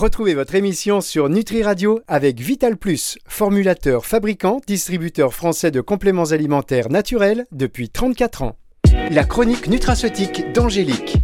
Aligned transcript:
Retrouvez 0.00 0.32
votre 0.32 0.54
émission 0.54 1.02
sur 1.02 1.28
Nutri 1.28 1.62
Radio 1.62 2.00
avec 2.08 2.40
Vital 2.40 2.78
Plus, 2.78 3.18
formulateur, 3.28 4.06
fabricant, 4.06 4.62
distributeur 4.66 5.34
français 5.34 5.70
de 5.70 5.82
compléments 5.82 6.30
alimentaires 6.30 6.88
naturels 6.88 7.44
depuis 7.52 7.90
34 7.90 8.40
ans. 8.40 8.56
La 9.10 9.24
chronique 9.24 9.68
nutraceutique 9.68 10.54
d'Angélique. 10.54 11.18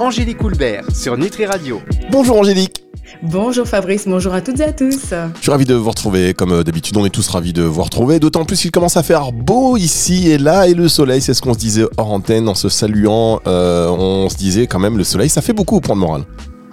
Angélique 0.00 0.42
Houlbert 0.42 0.90
sur 0.90 1.16
Nutri 1.16 1.46
Radio. 1.46 1.80
Bonjour 2.10 2.40
Angélique. 2.40 2.82
Bonjour 3.22 3.68
Fabrice, 3.68 4.08
bonjour 4.08 4.34
à 4.34 4.40
toutes 4.40 4.58
et 4.58 4.64
à 4.64 4.72
tous. 4.72 5.10
Je 5.36 5.40
suis 5.40 5.52
ravi 5.52 5.64
de 5.64 5.74
vous 5.74 5.90
retrouver, 5.90 6.34
comme 6.34 6.50
euh, 6.50 6.64
d'habitude 6.64 6.96
on 6.96 7.06
est 7.06 7.10
tous 7.10 7.28
ravis 7.28 7.52
de 7.52 7.62
vous 7.62 7.84
retrouver, 7.84 8.18
d'autant 8.18 8.44
plus 8.44 8.60
qu'il 8.60 8.72
commence 8.72 8.96
à 8.96 9.04
faire 9.04 9.30
beau 9.30 9.76
ici 9.76 10.28
et 10.28 10.38
là, 10.38 10.66
et 10.66 10.74
le 10.74 10.88
soleil, 10.88 11.20
c'est 11.20 11.34
ce 11.34 11.40
qu'on 11.40 11.54
se 11.54 11.60
disait 11.60 11.84
hors 11.98 12.10
antenne 12.10 12.48
en 12.48 12.56
se 12.56 12.68
saluant, 12.68 13.38
euh, 13.46 13.86
on 13.90 14.28
se 14.28 14.36
disait 14.36 14.66
quand 14.66 14.80
même 14.80 14.98
le 14.98 15.04
soleil, 15.04 15.28
ça 15.28 15.40
fait 15.40 15.52
beaucoup 15.52 15.80
pour 15.80 15.94
le 15.94 16.00
moral. 16.00 16.24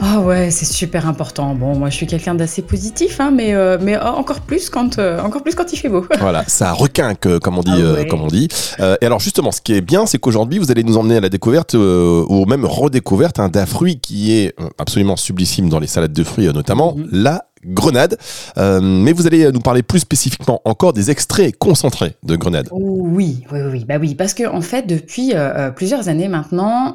Ah 0.03 0.19
ouais, 0.19 0.49
c'est 0.49 0.65
super 0.65 1.07
important. 1.07 1.53
Bon, 1.53 1.77
moi 1.77 1.91
je 1.91 1.95
suis 1.95 2.07
quelqu'un 2.07 2.33
d'assez 2.33 2.63
positif, 2.63 3.19
hein, 3.19 3.29
mais, 3.31 3.53
euh, 3.53 3.77
mais 3.79 3.99
encore, 3.99 4.41
plus 4.41 4.69
quand, 4.71 4.97
euh, 4.97 5.21
encore 5.21 5.43
plus 5.43 5.53
quand 5.53 5.71
il 5.71 5.77
fait 5.77 5.89
beau. 5.89 6.05
Voilà, 6.19 6.43
ça 6.47 6.73
requinque, 6.73 7.39
comme 7.39 7.59
on 7.59 7.61
dit. 7.61 7.71
Ah 7.71 8.05
comme 8.05 8.21
on 8.21 8.27
dit. 8.27 8.47
et 8.79 9.05
alors 9.05 9.19
justement, 9.19 9.51
ce 9.51 9.61
qui 9.61 9.73
est 9.73 9.81
bien, 9.81 10.05
c'est 10.05 10.17
qu'aujourd'hui, 10.17 10.59
vous 10.59 10.71
allez 10.71 10.83
nous 10.83 10.97
emmener 10.97 11.17
à 11.17 11.19
la 11.19 11.29
découverte, 11.29 11.75
ou 11.75 12.45
même 12.47 12.65
redécouverte, 12.65 13.39
d'un 13.51 13.65
fruit 13.65 13.99
qui 13.99 14.33
est 14.33 14.55
absolument 14.79 15.15
sublissime 15.15 15.69
dans 15.69 15.79
les 15.79 15.87
salades 15.87 16.13
de 16.13 16.23
fruits 16.23 16.51
notamment, 16.51 16.95
mm-hmm. 16.95 17.07
la 17.11 17.45
grenade. 17.65 18.17
Euh, 18.57 18.79
mais 18.81 19.13
vous 19.13 19.27
allez 19.27 19.51
nous 19.51 19.59
parler 19.59 19.83
plus 19.83 19.99
spécifiquement 19.99 20.61
encore 20.65 20.93
des 20.93 21.11
extraits 21.11 21.55
concentrés 21.57 22.15
de 22.23 22.35
grenade. 22.35 22.67
Oui, 22.71 23.43
oui, 23.51 23.59
oui, 23.71 23.85
bah 23.85 23.97
oui, 23.99 24.15
parce 24.15 24.33
que 24.33 24.47
en 24.47 24.61
fait, 24.61 24.87
depuis 24.87 25.33
euh, 25.33 25.67
euh, 25.67 25.71
plusieurs 25.71 26.07
années 26.07 26.27
maintenant, 26.27 26.93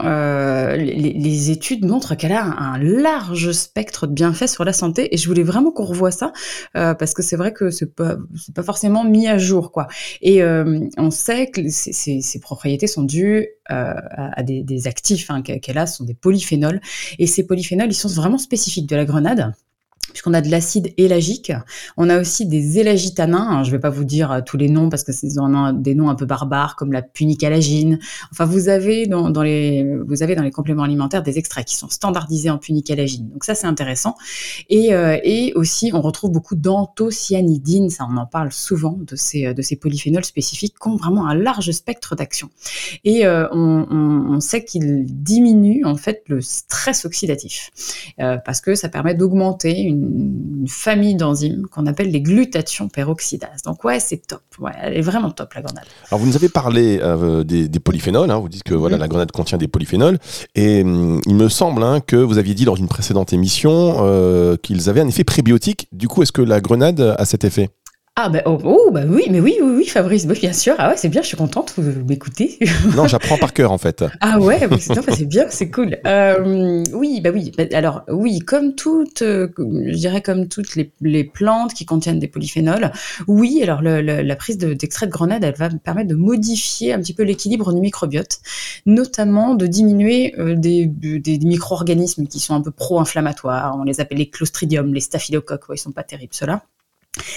les, 0.77 1.51
études 1.51 1.84
montrent 1.84 2.15
qu'elle 2.15 2.33
a 2.33 2.43
un, 2.43 2.79
large 2.79 3.52
spectre 3.52 4.07
de 4.07 4.12
bienfaits 4.12 4.48
sur 4.48 4.65
la 4.65 4.73
santé, 4.73 5.15
et 5.15 5.16
je 5.16 5.29
voulais 5.29 5.43
vraiment 5.43 5.71
qu'on 5.71 5.84
revoie 5.84 6.10
ça 6.10 6.33
parce 6.73 7.15
que 7.15 7.23
c'est 7.23 7.37
vrai 7.37 7.52
que 7.52 7.71
c'est 7.71 7.95
pas, 7.95 8.16
pas 8.54 8.63
forcément 8.63 9.04
mis 9.04 9.29
à 9.29 9.38
jour, 9.38 9.71
quoi. 9.71 9.87
Et 10.23 10.43
on 10.45 11.10
sait 11.10 11.51
que 11.51 11.63
ces, 11.69 12.41
propriétés 12.41 12.87
sont 12.87 13.02
dues 13.02 13.48
à, 13.66 14.43
des, 14.43 14.87
actifs 14.87 15.30
hein, 15.30 15.43
qu'elle 15.43 15.79
a, 15.79 15.87
sont 15.87 16.04
des 16.04 16.15
polyphénols, 16.15 16.80
et 17.19 17.26
ces 17.26 17.46
polyphénols, 17.46 17.88
ils 17.91 17.95
sont 17.95 18.09
vraiment 18.09 18.38
spécifiques 18.38 18.88
de 18.88 18.96
la 18.96 19.04
grenade 19.04 19.52
puisqu'on 20.12 20.35
a 20.35 20.40
de 20.40 20.51
l'acide 20.51 20.93
élagique. 20.96 21.52
On 21.96 22.09
a 22.09 22.21
aussi 22.21 22.46
des 22.46 22.79
élagitanins. 22.79 23.62
je 23.62 23.71
ne 23.71 23.73
vais 23.76 23.80
pas 23.80 23.90
vous 23.90 24.04
dire 24.04 24.30
euh, 24.30 24.40
tous 24.45 24.57
les 24.57 24.68
noms 24.68 24.88
parce 24.88 25.04
que 25.04 25.13
c'est 25.13 25.29
des 25.74 25.95
noms 25.95 26.09
un 26.09 26.15
peu 26.15 26.26
barbares 26.26 26.76
comme 26.76 26.93
la 26.93 27.02
punicalagine. 27.02 27.98
Enfin, 28.32 28.45
vous 28.45 28.68
avez 28.68 29.07
dans, 29.07 29.30
les 29.43 30.51
compléments 30.52 30.82
alimentaires 30.82 31.23
des 31.23 31.38
extraits 31.38 31.66
qui 31.66 31.76
sont 31.76 31.88
standardisés 31.88 32.51
en 32.51 32.59
punicalagine. 32.59 33.29
Donc 33.30 33.45
ça, 33.45 33.54
c'est 33.54 33.66
intéressant. 33.66 34.16
Et, 34.68 34.95
euh, 34.95 35.18
aussi, 35.54 35.90
on 35.93 36.01
retrouve 36.01 36.30
beaucoup 36.30 36.54
d'anthocyanidine. 36.54 37.91
Ça, 37.91 38.07
on 38.10 38.16
en 38.16 38.26
parle 38.26 38.52
souvent 38.52 38.98
de 38.98 39.16
ces 39.16 39.76
polyphénols 39.80 40.24
spécifiques 40.24 40.74
qui 40.80 40.88
ont 40.88 40.96
vraiment 40.96 41.26
un 41.26 41.35
large 41.35 41.70
spectre 41.70 42.16
d'action. 42.16 42.51
Et 43.04 43.26
euh, 43.26 43.46
on, 43.52 43.87
on, 43.91 44.41
sait 44.41 44.65
qu'ils 44.65 45.07
diminuent 45.07 45.85
en 45.85 45.96
fait 45.96 46.23
le 46.29 46.41
stress 46.41 47.04
oxydatif 47.04 47.70
parce 48.16 48.60
que 48.60 48.74
ça 48.74 48.88
permet 48.88 49.15
d'augmenter 49.15 49.80
une 49.80 49.96
une, 50.02 50.66
famille 50.69 51.15
d'enzymes 51.15 51.66
qu'on 51.71 51.87
appelle 51.87 52.11
les 52.11 52.21
glutathions 52.21 52.89
peroxydases. 52.89 53.63
Donc 53.65 53.85
ouais, 53.85 54.01
c'est 54.01 54.27
top. 54.27 54.43
Ouais, 54.59 54.73
elle 54.83 54.97
est 54.97 55.01
vraiment 55.01 55.30
top 55.30 55.55
la 55.55 55.63
grenade. 55.63 55.85
Alors 56.11 56.21
vous 56.21 56.27
nous 56.27 56.35
avez 56.35 56.49
parlé 56.49 56.99
euh, 57.01 57.45
des, 57.45 57.69
polyphénols. 57.79 58.30
Hein. 58.30 58.38
vous 58.38 58.49
dites 58.49 58.65
que 58.65 58.75
voilà 58.75 58.97
mm. 58.97 59.01
la 59.01 59.09
grenade 59.09 59.33
contient 59.33 59.59
des 59.59 59.69
polyphénols 59.69 60.19
et 60.57 60.83
hum, 60.83 61.21
il 61.27 61.37
me 61.37 61.49
semble 61.49 61.83
hein, 61.85 62.01
que 62.01 62.16
vous 62.16 62.38
aviez 62.38 62.55
dit 62.55 62.65
lors 62.65 62.75
d'une 62.75 62.88
précédente 62.88 63.33
émission 63.33 63.99
euh, 64.00 64.56
qu'ils 64.56 64.88
avaient 64.88 65.00
un 65.00 65.09
effet 65.09 65.25
prébiotique. 65.25 65.88
Du 65.93 66.09
coup, 66.09 66.22
est-ce 66.22 66.33
que 66.33 66.43
la 66.43 66.60
grenade 66.60 67.00
a 67.16 67.25
cet 67.25 67.44
effet? 67.44 67.71
Ah 68.19 68.31
bah, 68.31 68.41
oh, 68.47 68.59
oh, 68.65 68.91
bah 68.91 69.03
oui, 69.06 69.25
mais 69.31 69.41
oui, 69.41 69.59
oui, 69.61 69.75
oui, 69.77 69.87
Fabrice, 69.87 70.27
bah, 70.27 70.33
bien 70.33 70.55
sûr. 70.55 70.75
Ah 70.78 70.89
ouais, 70.89 70.97
c'est 70.97 71.11
bien, 71.11 71.21
je 71.21 71.27
suis 71.27 71.37
contente, 71.37 71.75
vous 71.77 72.03
m'écoutez. 72.06 72.59
non, 72.97 73.06
j'apprends 73.06 73.37
par 73.37 73.53
cœur 73.53 73.72
en 73.72 73.77
fait. 73.77 74.06
Ah 74.22 74.41
ouais, 74.41 74.66
bah, 74.66 74.78
c'est 74.81 75.27
bien, 75.27 75.44
c'est 75.50 75.71
cool. 75.71 75.99
Euh, 76.06 76.82
oui, 76.94 77.21
bah 77.21 77.28
oui. 77.31 77.53
Alors 77.75 78.05
oui, 78.09 78.38
comme 78.38 78.75
toutes, 78.75 79.21
euh, 79.21 79.49
je 79.59 79.99
dirais 79.99 80.22
comme 80.22 80.49
toutes 80.49 80.76
les, 80.76 81.25
plantes 81.25 81.75
qui 81.75 81.84
contiennent 81.84 82.19
des 82.19 82.26
polyphénols, 82.26 82.91
oui. 83.26 83.60
Alors 83.62 83.82
la 83.82 84.37
prise 84.37 84.56
d'extrait 84.56 85.06
de, 85.06 85.12
grenade, 85.12 85.44
elle 85.44 85.55
va 85.55 85.69
permettre 85.69 86.09
de 86.09 86.15
modifier 86.15 86.94
un 86.94 87.00
petit 87.00 87.12
peu 87.12 87.22
l'équilibre 87.22 87.71
du 87.75 87.81
microbiote, 87.82 88.38
notamment 88.87 89.55
de 89.55 89.66
diminuer 89.66 90.34
euh, 90.38 90.55
des, 90.55 90.87
des, 90.87 91.38
micro-organismes 91.41 92.26
qui 92.26 92.41
sont 92.41 92.55
un 92.55 92.62
peu 92.62 92.71
pro-inflammatoires. 92.71 93.76
On 93.78 93.84
les 93.84 94.00
appelle 94.00 94.16
les 94.16 94.31
clostridium, 94.31 94.94
les 94.94 95.00
staphylocoques. 95.00 95.69
Ouais, 95.69 95.76
ils 95.76 95.81
sont 95.81 95.93
pas 95.93 96.03
terribles 96.03 96.32
ceux-là. 96.32 96.62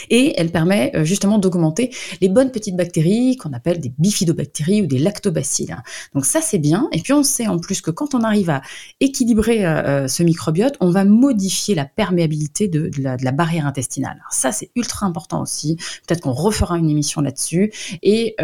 Et 0.10 0.34
elle 0.38 0.52
permet 0.52 0.92
euh, 0.96 1.04
justement 1.04 1.38
d'augmenter 1.38 1.92
les 2.22 2.30
bonnes 2.30 2.52
petites 2.52 2.76
bactéries 2.76 3.38
qu'on 3.38 3.54
appelle 3.54 3.80
des 3.80 3.92
bifidobactéries 3.98 4.82
ou 4.82 4.86
des 4.86 5.00
lactobacilles. 5.00 5.76
Donc 6.14 6.26
ça 6.26 6.42
c'est 6.42 6.58
bien. 6.58 6.88
Et 6.92 7.00
puis 7.00 7.14
on 7.14 7.24
sait 7.24 7.48
en 7.48 7.60
plus 7.60 7.82
que 7.82 7.92
quand 7.92 8.16
on 8.16 8.24
arrive 8.24 8.50
à 8.50 8.62
équilibrer 9.00 9.66
euh, 9.66 10.04
euh, 10.04 10.08
ce 10.08 10.24
microbiote, 10.24 10.76
on 10.80 10.90
va 10.90 11.06
modifier 11.06 11.76
la 11.76 11.86
perméabilité 11.86 12.68
de, 12.68 12.92
la, 12.98 13.18
barrière 13.32 13.68
intestinale. 13.68 14.18
Alors 14.20 14.34
ça 14.34 14.52
c'est 14.52 14.72
ultra 14.76 15.06
important 15.06 15.42
aussi. 15.42 15.78
Peut-être 16.08 16.22
qu'on 16.22 16.34
refera 16.34 16.78
une 16.78 16.90
émission 16.90 17.22
là-dessus. 17.22 17.72
Et 18.02 18.36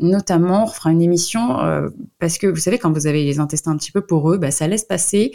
notamment 0.00 0.62
on 0.62 0.66
refera 0.66 0.90
une 0.90 1.02
émission 1.02 1.58
parce 2.18 2.38
que 2.38 2.46
vous 2.46 2.56
savez 2.56 2.78
quand 2.78 2.92
vous 2.92 3.06
avez 3.06 3.24
les 3.24 3.38
intestins 3.38 3.72
un 3.72 3.76
petit 3.76 3.90
peu 3.90 4.02
poreux, 4.02 4.38
bah, 4.38 4.50
ça 4.50 4.68
laisse 4.68 4.84
passer 4.84 5.32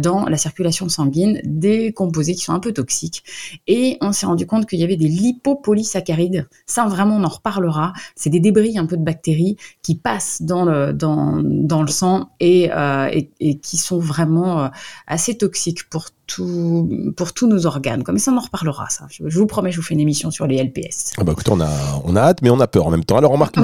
dans 0.00 0.26
la 0.26 0.36
circulation 0.36 0.88
sanguine 0.88 1.40
des 1.44 1.92
composés 1.92 2.34
qui 2.34 2.42
sont 2.42 2.54
un 2.54 2.60
peu 2.60 2.72
toxiques. 2.72 3.22
Et 3.66 3.98
on 4.00 4.12
s'est 4.12 4.26
rendu 4.26 4.46
compte 4.46 4.66
qu'il 4.66 4.80
y 4.80 4.84
avait 4.84 4.95
des 4.96 5.08
lipopolysaccharides. 5.08 6.48
Ça, 6.66 6.86
vraiment, 6.86 7.16
on 7.16 7.24
en 7.24 7.28
reparlera. 7.28 7.92
C'est 8.14 8.30
des 8.30 8.40
débris 8.40 8.78
un 8.78 8.86
peu 8.86 8.96
de 8.96 9.04
bactéries 9.04 9.56
qui 9.82 9.94
passent 9.94 10.42
dans 10.42 10.64
le, 10.64 10.92
dans, 10.92 11.42
dans 11.42 11.82
le 11.82 11.88
sang 11.88 12.30
et, 12.40 12.70
euh, 12.72 13.08
et, 13.40 13.58
qui 13.58 13.76
sont 13.76 13.98
vraiment 13.98 14.64
euh, 14.64 14.68
assez 15.06 15.36
toxiques 15.36 15.88
pour 15.88 16.06
tout, 16.26 17.12
pour 17.16 17.32
tous 17.32 17.46
nos 17.46 17.66
organes. 17.66 18.02
Comme 18.02 18.18
ça, 18.18 18.32
on 18.32 18.36
en 18.36 18.40
reparlera, 18.40 18.88
ça. 18.90 19.06
Je, 19.10 19.22
vous 19.22 19.46
promets, 19.46 19.70
je 19.70 19.76
vous 19.76 19.82
fais 19.82 19.94
une 19.94 20.00
émission 20.00 20.30
sur 20.30 20.46
les 20.46 20.62
LPS. 20.62 21.12
Ah 21.18 21.24
bah 21.24 21.32
écoutez, 21.32 21.50
on 21.52 21.60
a, 21.60 21.70
on 22.04 22.16
a 22.16 22.20
hâte, 22.20 22.42
mais 22.42 22.50
on 22.50 22.60
a 22.60 22.66
peur 22.66 22.86
en 22.86 22.90
même 22.90 23.04
temps. 23.04 23.16
Alors, 23.16 23.32
on 23.32 23.38
marque, 23.38 23.56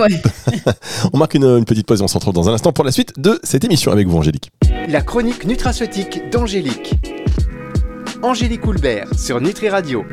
on 1.12 1.18
marque 1.18 1.34
une, 1.34 1.44
une, 1.44 1.64
petite 1.64 1.86
pause 1.86 2.00
et 2.00 2.04
on 2.04 2.08
se 2.08 2.14
retrouve 2.14 2.34
dans 2.34 2.48
un 2.48 2.54
instant 2.54 2.72
pour 2.72 2.84
la 2.84 2.92
suite 2.92 3.18
de 3.18 3.40
cette 3.42 3.64
émission 3.64 3.92
avec 3.92 4.06
vous, 4.06 4.18
Angélique. 4.18 4.50
La 4.88 5.02
chronique 5.02 5.44
nutraceutique 5.44 6.30
d'Angélique. 6.30 6.94
Angélique 8.22 8.64
Houlbert 8.66 9.08
sur 9.18 9.40
Nutri 9.40 9.68
Radio. 9.68 10.04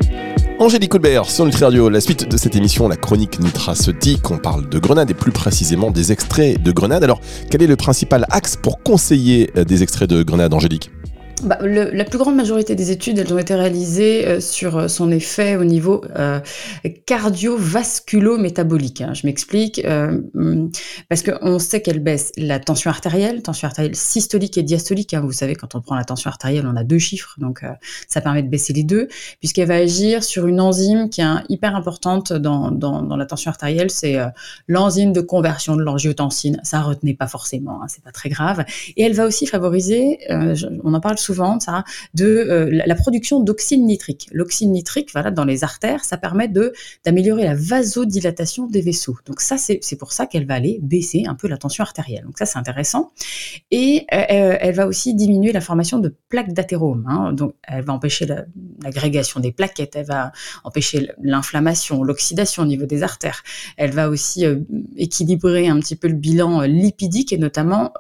Angélique 0.62 0.92
Colbert 0.92 1.30
sur 1.30 1.46
Nutri 1.46 1.64
Radio, 1.64 1.88
la 1.88 2.02
suite 2.02 2.30
de 2.30 2.36
cette 2.36 2.54
émission, 2.54 2.90
la 2.90 2.98
chronique 2.98 3.40
nutraceutique. 3.40 4.30
On 4.30 4.38
parle 4.38 4.68
de 4.68 4.78
grenade 4.78 5.10
et 5.10 5.14
plus 5.14 5.32
précisément 5.32 5.90
des 5.90 6.12
extraits 6.12 6.62
de 6.62 6.72
grenade. 6.74 7.02
Alors, 7.02 7.22
quel 7.50 7.62
est 7.62 7.68
le 7.68 7.78
principal 7.78 8.26
axe 8.30 8.58
pour 8.58 8.84
conseiller 8.84 9.52
euh, 9.56 9.64
des 9.64 9.84
extraits 9.84 10.10
de 10.10 10.22
grenade, 10.22 10.54
Angélique? 10.54 10.92
Bah, 11.44 11.58
la 11.62 12.04
plus 12.04 12.18
grande 12.18 12.36
majorité 12.36 12.76
des 12.76 12.92
études, 12.92 13.18
elles 13.18 13.34
ont 13.34 13.38
été 13.38 13.56
réalisées 13.56 14.28
euh, 14.28 14.42
sur 14.42 14.78
euh, 14.78 14.88
son 14.88 15.12
effet 15.12 15.56
au 15.56 15.64
niveau 15.64 16.04
euh, 16.18 16.40
cardiovasculo-métabolique. 17.06 19.02
Hein. 19.02 19.14
Je 19.14 19.26
m'explique, 19.26 19.84
euh, 19.86 20.22
mm, 20.34 20.70
parce 21.08 21.24
qu'on 21.24 21.60
sait 21.60 21.82
qu'elle 21.82 22.00
baisse 22.00 22.32
la 22.38 22.60
tension 22.60 22.90
artérielle, 22.90 23.42
tension 23.42 23.68
artérielle 23.68 23.96
systolique 23.96 24.58
et 24.58 24.64
diastolique. 24.64 25.14
Hein. 25.14 25.22
Vous 25.22 25.32
savez, 25.32 25.56
quand 25.56 25.76
on 25.76 25.82
prend 25.82 25.96
la 25.96 26.04
tension 26.04 26.30
artérielle, 26.30 26.68
on 26.68 26.76
a 26.76 26.84
deux 26.84 27.00
chiffres, 27.00 27.36
donc 27.38 27.64
ça 28.08 28.22
permet 28.22 28.44
de 28.44 28.50
baisser 28.50 28.74
les 28.74 28.84
deux, 28.84 29.08
puisqu'elle 29.40 29.68
va 29.68 29.76
agir 29.76 30.24
sur 30.24 30.48
une 30.48 30.60
enzyme 30.60 31.10
qui 31.10 31.22
est 31.22 31.26
hyper 31.48 31.76
importante 31.76 32.34
dans, 32.34 32.72
dans, 32.72 33.02
dans, 33.02 33.16
la 33.18 33.26
tension 33.26 33.50
artérielle, 33.50 33.92
c'est 33.92 34.18
l'enzyme 34.68 35.14
de 35.14 35.22
conversion 35.22 35.76
de 35.76 35.84
l'angiotensine. 35.84 36.60
Ça 36.64 36.82
retenait 36.82 37.14
pas 37.14 37.28
forcément, 37.28 37.82
hein, 37.82 37.86
c'est 37.88 38.04
pas 38.04 38.12
très 38.12 38.30
grave. 38.30 38.66
Et 38.98 39.04
elle 39.04 39.14
va 39.14 39.26
aussi 39.26 39.46
favoriser, 39.46 40.20
on 40.30 40.94
en 40.94 41.00
parle 41.00 41.18
souvent, 41.18 41.29
souvent 41.30 41.60
ça, 41.60 41.84
de 42.16 42.26
euh, 42.26 42.82
la 42.86 42.96
production 42.96 43.40
d'oxyde 43.40 43.84
nitrique. 43.84 44.30
L'oxyde 44.32 44.70
nitrique, 44.70 45.10
voilà, 45.14 45.30
dans 45.30 45.46
les 45.46 45.64
artères, 45.64 46.04
ça 46.04 46.18
permet 46.18 46.48
de 46.48 46.74
d'améliorer 47.06 47.44
la 47.44 47.54
vasodilatation 47.54 48.66
des 48.66 48.82
vaisseaux. 48.82 49.18
Donc 49.28 49.42
ça, 49.42 49.58
c'est 49.58 49.96
pour 50.00 50.12
ça 50.12 50.26
qu'elle 50.26 50.48
va 50.48 50.56
aller 50.56 50.80
baisser 50.82 51.26
un 51.28 51.36
peu 51.36 51.48
la 51.48 51.58
tension 51.58 51.84
artérielle. 51.84 52.24
Donc 52.24 52.40
ça, 52.40 52.48
c'est 52.48 52.58
intéressant. 52.58 53.12
Et 53.70 54.08
euh, 54.12 54.18
euh, 54.18 54.58
elle 54.60 54.74
va 54.74 54.88
aussi 54.88 55.14
diminuer 55.14 55.52
la 55.52 55.62
formation 55.62 56.00
de 56.00 56.16
plaques 56.30 56.54
d'athérome. 56.54 57.06
Hein. 57.08 57.34
Donc 57.34 57.54
elle 57.68 57.84
va 57.84 57.94
empêcher 57.94 58.26
l'agrégation 58.84 59.40
des 59.40 59.52
plaquettes, 59.52 59.96
elle 59.96 60.08
va 60.08 60.32
empêcher 60.64 61.12
l'inflammation, 61.22 62.04
l'oxydation 62.04 62.64
au 62.64 62.66
niveau 62.66 62.88
des 62.88 63.04
artères. 63.04 63.44
Elle 63.78 63.92
va 63.92 64.10
aussi 64.10 64.46
équilibrer 64.98 65.68
un 65.68 65.80
petit 65.80 65.96
peu 65.96 66.08
le 66.08 66.16
bilan 66.16 66.62
lipidique 66.62 67.32
et 67.34 67.38
notamment 67.38 67.94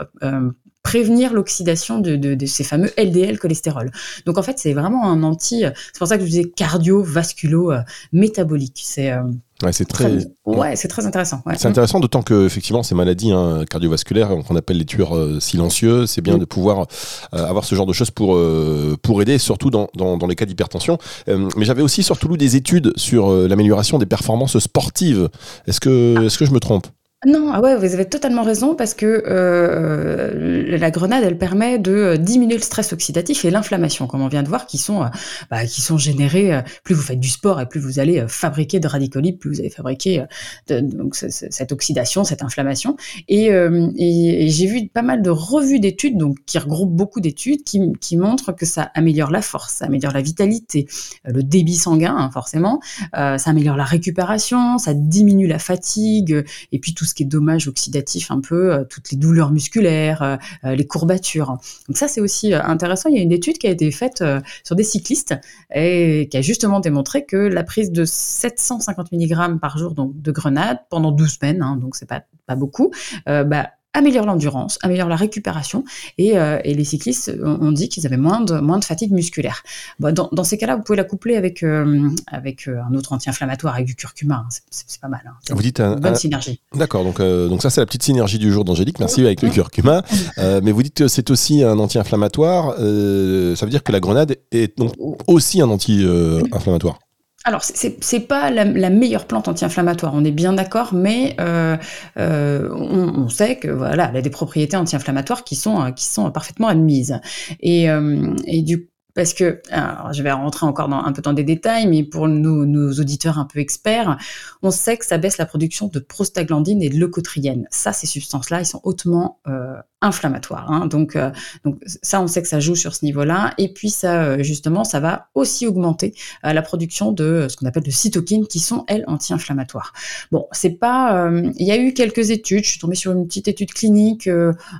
prévenir 0.84 1.34
l'oxydation 1.34 2.00
de, 2.00 2.46
ces 2.46 2.64
fameux 2.64 2.92
LDL 2.98 3.40
cholestérol. 3.40 3.92
Donc 4.26 4.38
en 4.38 4.44
fait, 4.44 4.60
c'est 4.60 4.74
vraiment 4.74 5.10
un 5.10 5.24
anti. 5.24 5.64
C'est 5.94 6.00
pour 6.00 6.08
ça 6.08 6.18
que 6.18 6.24
je 6.24 6.30
disais 6.30 6.46
cardiovasculo-métabolique. 6.46 8.82
C'est 8.84 9.12
euh, 9.12 9.24
Ouais, 9.62 9.74
c'est 9.74 9.84
très, 9.84 10.26
ouais, 10.46 10.78
c'est 10.78 10.88
très 10.88 11.06
intéressant. 11.06 11.44
C'est 11.58 11.68
intéressant, 11.68 12.00
d'autant 12.00 12.22
que 12.22 12.46
effectivement 12.46 12.82
ces 12.82 12.96
maladies 12.96 13.34
hein, 13.34 13.66
cardiovasculaires 13.70 14.30
qu'on 14.48 14.56
appelle 14.56 14.78
les 14.78 14.86
tueurs 14.86 15.18
euh, 15.18 15.42
silencieux, 15.42 16.06
c'est 16.06 16.22
bien 16.22 16.38
de 16.38 16.46
pouvoir 16.46 16.88
euh, 17.34 17.46
avoir 17.46 17.66
ce 17.66 17.76
genre 17.76 17.86
de 17.86 17.92
choses 17.92 18.10
pour 18.10 18.36
euh, 18.36 18.96
pour 19.02 19.22
aider, 19.22 19.38
surtout 19.38 19.70
dans, 19.70 19.90
dans, 19.96 20.16
dans 20.16 20.28
les 20.28 20.36
cas 20.36 20.46
d'hypertension. 20.46 20.98
mais 21.28 21.66
j'avais 21.66 21.82
aussi 21.82 22.04
surtout 22.04 22.30
lu 22.30 22.38
des 22.38 22.56
études 22.56 22.94
sur 22.96 23.32
l'amélioration 23.32 23.98
des 23.98 24.06
performances 24.06 24.58
sportives. 24.60 25.28
Est-ce 25.68 25.82
que 25.82 26.16
ah. 26.18 26.24
est-ce 26.24 26.38
que 26.38 26.46
je 26.46 26.52
me 26.52 26.62
trompe? 26.62 26.88
Non, 27.26 27.52
ah 27.52 27.60
ouais, 27.60 27.76
vous 27.76 27.94
avez 27.94 28.08
totalement 28.08 28.44
raison 28.44 28.76
parce 28.76 28.94
que 28.94 29.24
euh, 29.28 30.78
la 30.78 30.90
grenade, 30.90 31.22
elle 31.26 31.38
permet 31.38 31.78
de 31.78 31.92
euh, 31.92 32.18
diminuer 32.18 32.56
le 32.56 32.62
stress 32.62 32.94
oxydatif 32.94 33.44
et 33.44 33.52
l'inflammation, 33.52 34.08
comme 34.08 34.22
on 34.22 34.30
vient 34.30 34.42
de 34.42 34.48
voir, 34.48 34.68
qui 34.68 34.78
sont, 34.78 35.04
euh, 35.04 35.08
bah, 35.52 35.66
qui 35.66 35.82
sont 35.82 35.98
générés. 35.98 36.64
plus 36.86 36.96
vous 36.96 37.02
faites 37.02 37.20
du 37.20 37.28
sport 37.28 37.60
et 37.60 37.68
plus 37.68 37.82
vous 37.82 38.00
allez 38.00 38.24
fabriquer 38.30 38.80
de 38.80 38.88
radicaux 38.88 39.20
plus 39.38 39.50
vous 39.50 39.60
allez 39.60 39.70
fabriquer 39.70 40.24
donc, 40.70 41.14
cette 41.16 41.74
oxydation, 41.74 42.24
cette 42.24 42.42
inflammation. 42.42 42.96
Et, 43.28 43.48
et, 43.48 44.48
j'ai 44.50 44.66
vu 44.66 44.88
pas 44.88 45.02
mal 45.02 45.22
de 45.22 45.30
revues 45.30 45.82
d'études, 45.82 46.18
donc 46.18 46.38
qui 46.46 46.58
regroupent 46.58 46.96
beaucoup 46.96 47.20
d'études, 47.20 47.66
qui, 47.66 47.82
qui, 48.00 48.16
montrent 48.16 48.54
que 48.54 48.66
ça 48.66 48.92
améliore 48.94 49.30
la 49.30 49.42
force, 49.42 49.74
ça 49.74 49.86
améliore 49.86 50.14
la 50.14 50.22
vitalité, 50.22 50.88
le 51.26 51.44
débit 51.44 51.76
sanguin, 51.76 52.16
hein, 52.18 52.30
forcément, 52.32 52.80
ça 53.14 53.38
améliore 53.46 53.76
la 53.76 53.84
récupération, 53.84 54.78
ça 54.78 54.94
diminue 54.94 55.48
la 55.48 55.60
fatigue, 55.60 56.46
et 56.72 56.80
puis 56.80 56.94
tout 56.94 57.09
ce 57.10 57.14
qui 57.14 57.24
est 57.24 57.26
dommage 57.26 57.68
oxydatif 57.68 58.32
un 58.32 58.40
peu, 58.40 58.74
euh, 58.74 58.84
toutes 58.86 59.12
les 59.12 59.18
douleurs 59.18 59.52
musculaires, 59.52 60.22
euh, 60.22 60.38
euh, 60.66 60.76
les 60.76 60.88
courbatures. 60.88 61.58
Donc 61.88 61.98
ça, 61.98 62.08
c'est 62.08 62.22
aussi 62.22 62.54
intéressant. 62.54 63.10
Il 63.10 63.16
y 63.16 63.20
a 63.20 63.22
une 63.22 63.32
étude 63.32 63.58
qui 63.58 63.68
a 63.68 63.72
été 63.72 63.90
faite 63.92 64.24
sur 64.64 64.76
des 64.76 64.84
cyclistes 64.84 65.36
et 65.74 66.28
qui 66.30 66.38
a 66.38 66.42
justement 66.42 66.80
démontré 66.80 67.26
que 67.26 67.38
la 67.38 67.64
prise 67.64 67.92
de 67.92 68.06
750 68.06 69.12
mg 69.12 69.60
par 69.60 69.78
jour 69.78 69.94
donc, 69.94 70.20
de 70.22 70.32
grenade 70.32 70.80
pendant 70.90 71.12
12 71.12 71.38
semaines, 71.40 71.62
hein, 71.62 71.76
donc 71.76 71.96
c'est 71.96 72.08
pas, 72.08 72.24
pas 72.46 72.56
beaucoup, 72.56 72.92
bah, 73.26 73.70
améliore 74.00 74.26
l'endurance, 74.26 74.80
améliore 74.82 75.10
la 75.10 75.16
récupération, 75.16 75.84
et, 76.18 76.38
euh, 76.38 76.60
et 76.64 76.74
les 76.74 76.84
cyclistes 76.84 77.32
ont 77.44 77.72
dit 77.72 77.90
qu'ils 77.90 78.06
avaient 78.06 78.18
moins 78.18 78.42
de, 78.42 78.60
moins 78.60 78.80
de 78.80 78.86
fatigue 78.86 79.12
musculaire. 79.12 79.64
Dans, 80.00 80.30
dans, 80.32 80.44
ces 80.44 80.58
cas-là, 80.58 80.78
vous 80.78 80.84
pouvez 80.84 80.98
la 80.98 81.04
coupler 81.04 81.36
avec, 81.36 81.64
euh, 81.64 82.10
avec 82.28 82.68
euh, 82.68 82.80
un 82.90 82.96
autre 82.96 83.14
anti-inflammatoire, 83.14 83.76
avec 83.76 83.86
du 83.86 83.96
curcuma, 83.96 84.46
hein. 84.46 84.48
c'est 84.72 85.02
pas 85.02 85.10
mal. 85.10 85.22
Hein. 85.28 85.34
Vous 85.52 85.62
dites 85.62 85.80
une 85.80 85.96
bonne 85.96 86.16
synergie. 86.16 86.62
D'accord, 86.74 87.04
donc, 87.04 87.20
donc 87.22 87.62
ça 87.62 87.70
c'est 87.70 87.82
la 87.82 87.86
petite 87.86 88.04
synergie 88.04 88.40
du 88.40 88.52
jour 88.52 88.64
d'Angélique, 88.64 89.00
merci 89.00 89.22
avec 89.22 89.42
le 89.42 89.50
curcuma. 89.50 90.04
mais 90.38 90.72
vous 90.72 90.84
dites 90.84 90.96
que 90.96 91.08
c'est 91.08 91.30
aussi 91.30 91.64
un 91.64 91.78
anti-inflammatoire, 91.78 92.76
ça 92.76 93.66
veut 93.66 93.72
dire 93.72 93.84
que 93.84 93.92
la 93.92 94.00
grenade 94.00 94.38
est 94.52 94.78
donc 94.78 94.94
aussi 95.28 95.62
un 95.62 95.70
anti-inflammatoire 95.70 97.00
alors, 97.46 97.64
c'est 97.64 98.20
pas 98.28 98.52
la, 98.52 98.90
meilleure 98.90 99.26
plante 99.26 99.48
anti-inflammatoire, 99.48 100.14
on 100.14 100.26
est 100.26 100.32
bien 100.32 100.52
d'accord, 100.52 100.94
mais 100.94 101.38
euh, 101.40 101.78
euh, 102.18 102.70
on, 102.74 103.30
sait 103.30 103.56
que 103.56 103.70
voilà, 103.70 104.10
elle 104.10 104.18
a 104.18 104.22
des 104.22 104.30
propriétés 104.30 104.76
anti-inflammatoires 104.76 105.46
qui 105.46 105.56
sont 105.56 105.94
qui 105.94 106.06
sont 106.06 106.30
parfaitement 106.32 106.68
admises. 106.68 107.22
Et, 107.62 107.90
euh, 107.90 108.36
et 108.46 108.62
du 108.62 108.90
parce 109.14 109.34
que, 109.34 109.62
alors 109.72 110.14
je 110.14 110.24
vais 110.24 110.32
rentrer 110.32 110.66
encore 110.66 110.88
dans, 110.88 111.04
un 111.04 111.12
peu 111.12 111.22
dans 111.22 111.34
des 111.34 111.44
détails, 111.44 111.88
mais 111.88 112.04
pour 112.04 112.28
nos, 112.28 112.66
nos, 112.66 112.92
auditeurs 112.94 113.40
un 113.40 113.46
peu 113.46 113.60
experts, 113.60 114.18
on 114.62 114.72
sait 114.72 114.98
que 114.98 115.06
ça 115.06 115.18
baisse 115.18 115.38
la 115.38 115.46
production 115.46 115.88
de 115.88 116.00
prostaglandine 116.00 116.82
et 116.82 116.90
de 116.90 116.98
leucotriène. 116.98 117.68
Ça, 117.72 117.94
ces 117.94 118.08
substances-là, 118.08 118.60
elles 118.60 118.66
sont 118.66 118.82
hautement 118.84 119.40
euh, 119.48 119.76
inflammatoires. 120.02 120.72
Hein. 120.72 120.88
Donc, 120.88 121.16
euh, 121.16 121.32
donc 121.66 121.80
ça, 121.86 122.22
on 122.22 122.28
sait 122.28 122.42
que 122.42 122.48
ça 122.48 122.60
joue 122.60 122.76
sur 122.76 122.96
ce 122.96 123.04
niveau-là. 123.06 123.54
Et 123.58 123.74
puis 123.74 123.90
ça, 123.90 124.24
euh, 124.24 124.44
justement, 124.44 124.84
ça 124.84 125.00
va 125.00 125.28
aussi 125.36 125.68
augmenter 125.68 126.14
euh, 126.46 126.54
la 126.54 126.62
production 126.62 127.12
de 127.12 127.48
ce 127.50 127.58
qu'on 127.58 127.66
appelle 127.66 127.84
de 127.84 127.92
cytokines, 127.92 128.48
qui 128.48 128.60
sont 128.60 128.86
elles 128.88 129.04
anti-inflammatoires. 129.08 129.94
Bon, 130.32 130.48
c'est 130.52 130.72
pas. 130.72 131.30
Il 131.58 131.66
y 131.66 131.72
a 131.72 131.78
eu 131.78 131.94
quelques 131.94 132.30
études. 132.30 132.64
Je 132.64 132.72
suis 132.72 132.80
tombée 132.80 132.96
sur 132.96 133.12
une 133.12 133.28
petite 133.28 133.48
étude 133.48 133.74
clinique 133.74 134.30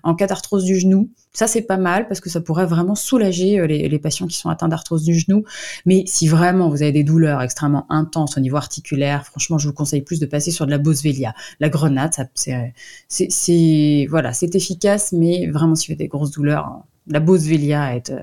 en 0.04 0.16
cas 0.16 0.28
d'arthrose 0.28 0.64
du 0.64 0.80
genou. 0.80 1.10
Ça, 1.32 1.46
c'est 1.48 1.62
pas 1.62 1.78
mal 1.78 2.08
parce 2.08 2.22
que 2.22 2.30
ça 2.30 2.42
pourrait 2.42 2.66
vraiment 2.66 2.96
soulager 2.96 3.66
les, 3.68 3.88
les 3.88 4.00
patients 4.00 4.26
qui 4.26 4.36
sont 4.36 4.50
atteints 4.50 4.68
d'arthrose 4.68 5.04
du 5.04 5.14
genou. 5.18 5.44
Mais 5.86 6.04
si 6.08 6.28
vraiment 6.28 6.70
vous 6.70 6.82
avez 6.82 6.92
des 6.92 7.04
douleurs 7.04 7.42
extrêmement 7.42 7.86
intenses 7.92 8.38
au 8.38 8.40
niveau 8.40 8.58
articulaire, 8.58 9.26
franchement, 9.26 9.58
je 9.58 9.68
vous 9.68 9.74
conseille 9.74 10.02
plus 10.02 10.20
de 10.20 10.26
passer 10.26 10.52
sur 10.52 10.66
de 10.66 10.72
la 10.72 10.80
boswellia. 10.80 11.34
La 11.60 11.70
grenade, 11.70 12.14
c'est 12.34 14.08
voilà, 14.10 14.34
c'est 14.34 14.56
efficace, 14.56 15.12
mais 15.12 15.48
vraiment 15.48 15.76
si 15.76 15.88
vous 15.88 15.92
avez 15.94 16.04
des 16.04 16.08
grosses 16.08 16.32
douleurs, 16.32 16.84
la 17.08 17.20
boswellia 17.20 17.96
est, 17.96 18.10
euh, 18.10 18.20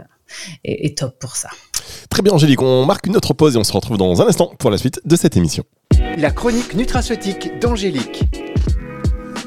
est, 0.65 0.87
est 0.87 0.99
top 0.99 1.19
pour 1.19 1.37
ça. 1.37 1.49
Très 2.11 2.23
bien, 2.23 2.33
Angélique. 2.33 2.63
On 2.63 2.87
marque 2.87 3.07
une 3.07 3.17
autre 3.17 3.35
pause 3.35 3.55
et 3.55 3.59
on 3.59 3.65
se 3.65 3.73
retrouve 3.73 3.99
dans 3.99 4.21
un 4.21 4.27
instant 4.27 4.53
pour 4.59 4.71
la 4.71 4.79
suite 4.79 5.01
de 5.05 5.17
cette 5.17 5.37
émission. 5.37 5.65
La 6.19 6.31
chronique 6.31 6.75
nutraceutique 6.75 7.59
d'Angélique. 7.61 8.25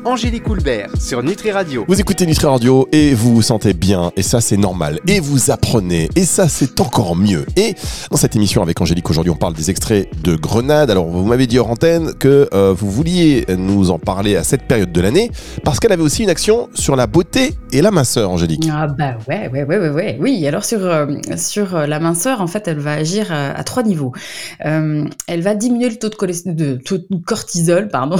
Angélique 0.05 0.43
Coulbert 0.43 0.89
sur 0.99 1.21
Nutri 1.23 1.51
Radio. 1.51 1.83
Vous 1.87 1.99
écoutez 1.99 2.25
Nutri 2.25 2.45
Radio 2.45 2.87
et 2.91 3.13
vous 3.13 3.35
vous 3.35 3.41
sentez 3.41 3.73
bien, 3.73 4.11
et 4.15 4.23
ça 4.23 4.39
c'est 4.39 4.55
normal, 4.55 4.99
et 5.07 5.19
vous 5.19 5.51
apprenez, 5.51 6.09
et 6.15 6.23
ça 6.23 6.47
c'est 6.47 6.79
encore 6.79 7.15
mieux. 7.15 7.45
Et 7.57 7.75
dans 8.09 8.17
cette 8.17 8.35
émission 8.35 8.61
avec 8.61 8.79
Angélique, 8.79 9.09
aujourd'hui 9.09 9.31
on 9.31 9.35
parle 9.35 9.53
des 9.53 9.69
extraits 9.69 10.09
de 10.23 10.35
grenade. 10.35 10.89
Alors 10.89 11.07
vous 11.07 11.25
m'avez 11.25 11.47
dit 11.47 11.59
hors 11.59 11.69
antenne 11.69 12.13
que 12.13 12.47
euh, 12.53 12.73
vous 12.75 12.89
vouliez 12.89 13.45
nous 13.57 13.91
en 13.91 13.99
parler 13.99 14.37
à 14.37 14.43
cette 14.43 14.63
période 14.63 14.91
de 14.91 15.01
l'année, 15.01 15.31
parce 15.63 15.79
qu'elle 15.79 15.91
avait 15.91 16.03
aussi 16.03 16.23
une 16.23 16.29
action 16.29 16.69
sur 16.73 16.95
la 16.95 17.05
beauté 17.05 17.55
et 17.73 17.81
la 17.81 17.91
minceur, 17.91 18.29
Angélique. 18.29 18.67
Ah 18.71 18.87
bah 18.87 19.17
ouais, 19.27 19.49
ouais, 19.51 19.63
ouais, 19.63 19.77
ouais, 19.77 19.89
ouais. 19.89 20.17
Oui, 20.19 20.47
alors 20.47 20.63
sur, 20.63 20.85
euh, 20.85 21.07
sur 21.35 21.75
euh, 21.75 21.87
la 21.87 21.99
minceur, 21.99 22.41
en 22.41 22.47
fait, 22.47 22.67
elle 22.67 22.79
va 22.79 22.93
agir 22.93 23.31
à, 23.31 23.63
trois 23.63 23.83
niveaux. 23.83 24.13
elle 24.59 25.41
va 25.41 25.55
diminuer 25.55 25.89
le 25.89 25.97
taux 25.97 26.09
de, 26.09 26.51
de, 26.51 26.75
taux 26.75 26.97
de 26.97 27.17
cortisol, 27.25 27.89
pardon. 27.89 28.17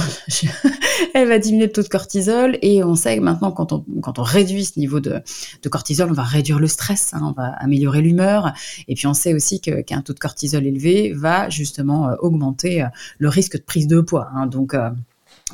elle 1.14 1.28
va 1.28 1.38
diminuer 1.38 1.69
le 1.70 1.72
taux 1.72 1.82
de 1.82 1.88
cortisol 1.88 2.58
et 2.62 2.82
on 2.82 2.96
sait 2.96 3.20
maintenant 3.20 3.52
quand 3.52 3.72
on, 3.72 3.84
quand 4.02 4.18
on 4.18 4.22
réduit 4.22 4.64
ce 4.64 4.78
niveau 4.78 5.00
de, 5.00 5.22
de 5.62 5.68
cortisol, 5.68 6.10
on 6.10 6.14
va 6.14 6.24
réduire 6.24 6.58
le 6.58 6.66
stress, 6.66 7.14
hein, 7.14 7.20
on 7.22 7.32
va 7.32 7.54
améliorer 7.58 8.02
l'humeur 8.02 8.52
et 8.88 8.94
puis 8.94 9.06
on 9.06 9.14
sait 9.14 9.34
aussi 9.34 9.60
qu'un 9.60 10.02
taux 10.02 10.12
de 10.12 10.18
cortisol 10.18 10.66
élevé 10.66 11.12
va 11.12 11.48
justement 11.48 12.08
euh, 12.08 12.16
augmenter 12.18 12.82
euh, 12.82 12.86
le 13.18 13.28
risque 13.28 13.56
de 13.56 13.62
prise 13.62 13.86
de 13.86 14.00
poids. 14.00 14.28
Hein, 14.34 14.46
donc 14.46 14.74
euh, 14.74 14.90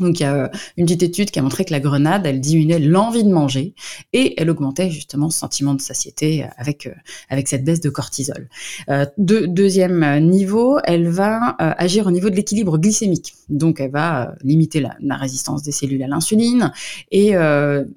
donc 0.01 0.21
il 0.21 0.23
y 0.23 0.27
a 0.27 0.35
euh, 0.35 0.49
une 0.77 0.87
petite 0.87 1.03
étude 1.03 1.31
qui 1.31 1.39
a 1.39 1.43
montré 1.43 1.65
que 1.65 1.73
la 1.73 1.81
grenade, 1.81 2.27
elle 2.27 2.41
diminuait 2.41 2.79
l'envie 2.79 3.25
de 3.25 3.31
manger 3.31 3.75
et 4.13 4.41
elle 4.41 4.51
augmentait 4.51 4.91
justement 4.91 5.31
ce 5.31 5.39
sentiment 5.39 5.75
de 5.75 5.81
satiété 5.81 6.45
euh, 6.45 6.49
avec 6.57 6.87
euh, 6.87 6.93
avec 7.29 7.49
cette 7.49 7.65
baisse 7.65 7.81
de 7.81 7.91
cortisol. 7.91 8.49
Deuxième 9.19 10.21
niveau, 10.21 10.79
elle 10.85 11.09
va 11.09 11.57
agir 11.59 12.07
au 12.07 12.11
niveau 12.11 12.31
de 12.31 12.37
l'équilibre 12.37 12.79
glycémique. 12.79 13.35
Donc 13.49 13.81
elle 13.81 13.91
va 13.91 14.35
limiter 14.43 14.81
la, 14.81 15.17
résistance 15.17 15.63
des 15.63 15.73
cellules 15.73 16.03
à 16.03 16.07
l'insuline 16.07 16.73
et 17.11 17.33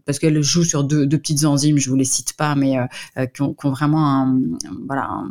parce 0.06 0.20
qu'elle 0.20 0.42
joue 0.42 0.64
sur 0.64 0.84
deux, 0.84 1.06
deux, 1.06 1.18
petites 1.18 1.46
enzymes, 1.46 1.78
je 1.78 1.90
vous 1.90 1.96
les 1.96 2.06
cite 2.06 2.34
pas, 2.34 2.56
mais 2.56 2.78
qui 3.34 3.42
ont, 3.42 3.56
vraiment 3.64 4.36
voilà, 4.88 5.24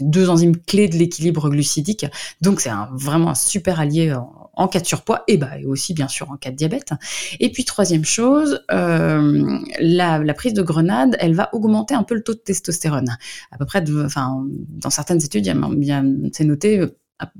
deux 0.00 0.28
enzymes 0.28 0.56
clés 0.56 0.88
de 0.88 0.96
l'équilibre 0.96 1.48
glucidique. 1.48 2.06
Donc 2.40 2.60
c'est 2.60 2.70
vraiment 2.92 3.30
un 3.30 3.34
super 3.34 3.80
allié 3.80 4.14
cas 4.68 4.80
de 4.80 4.86
surpoids 4.86 5.24
et, 5.28 5.36
bah, 5.36 5.50
aussi 5.66 5.94
bien 5.94 6.08
sûr 6.08 6.30
en 6.30 6.36
cas 6.36 6.50
de 6.50 6.56
diabète. 6.56 6.90
Et 7.40 7.50
puis 7.50 7.64
troisième 7.64 8.04
chose, 8.04 8.62
euh, 8.70 9.58
la, 9.80 10.34
prise 10.34 10.54
de 10.54 10.62
grenade, 10.62 11.16
elle 11.20 11.34
va 11.34 11.48
augmenter 11.52 11.94
un 11.94 12.02
peu 12.02 12.14
le 12.14 12.22
taux 12.22 12.34
de 12.34 12.38
testostérone. 12.38 13.16
À 13.50 13.58
peu 13.58 13.66
près, 13.66 13.84
enfin, 14.04 14.44
dans 14.68 14.90
certaines 14.90 15.22
études, 15.22 15.52
c'est 16.32 16.44
noté 16.44 16.86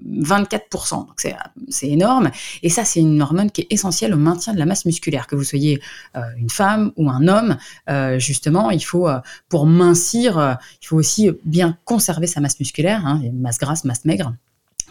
24%. 0.06 1.06
Donc 1.06 1.26
c'est 1.68 1.88
énorme. 1.88 2.30
Et 2.62 2.68
ça, 2.68 2.84
c'est 2.84 3.00
une 3.00 3.20
hormone 3.20 3.50
qui 3.50 3.62
est 3.62 3.66
essentielle 3.70 4.14
au 4.14 4.18
maintien 4.18 4.54
de 4.54 4.58
la 4.58 4.66
masse 4.66 4.84
musculaire. 4.84 5.26
Que 5.26 5.36
vous 5.36 5.44
soyez 5.44 5.80
euh, 6.16 6.20
une 6.36 6.50
femme 6.50 6.92
ou 6.96 7.10
un 7.10 7.26
homme, 7.28 7.56
euh, 7.90 8.18
justement, 8.18 8.70
il 8.70 8.84
faut, 8.84 9.08
pour 9.48 9.66
mincir, 9.66 10.58
il 10.80 10.86
faut 10.86 10.96
aussi 10.96 11.30
bien 11.44 11.76
conserver 11.84 12.26
sa 12.26 12.40
masse 12.40 12.58
musculaire, 12.60 13.04
hein, 13.06 13.20
masse 13.32 13.58
grasse, 13.58 13.84
masse 13.84 14.04
maigre. 14.04 14.32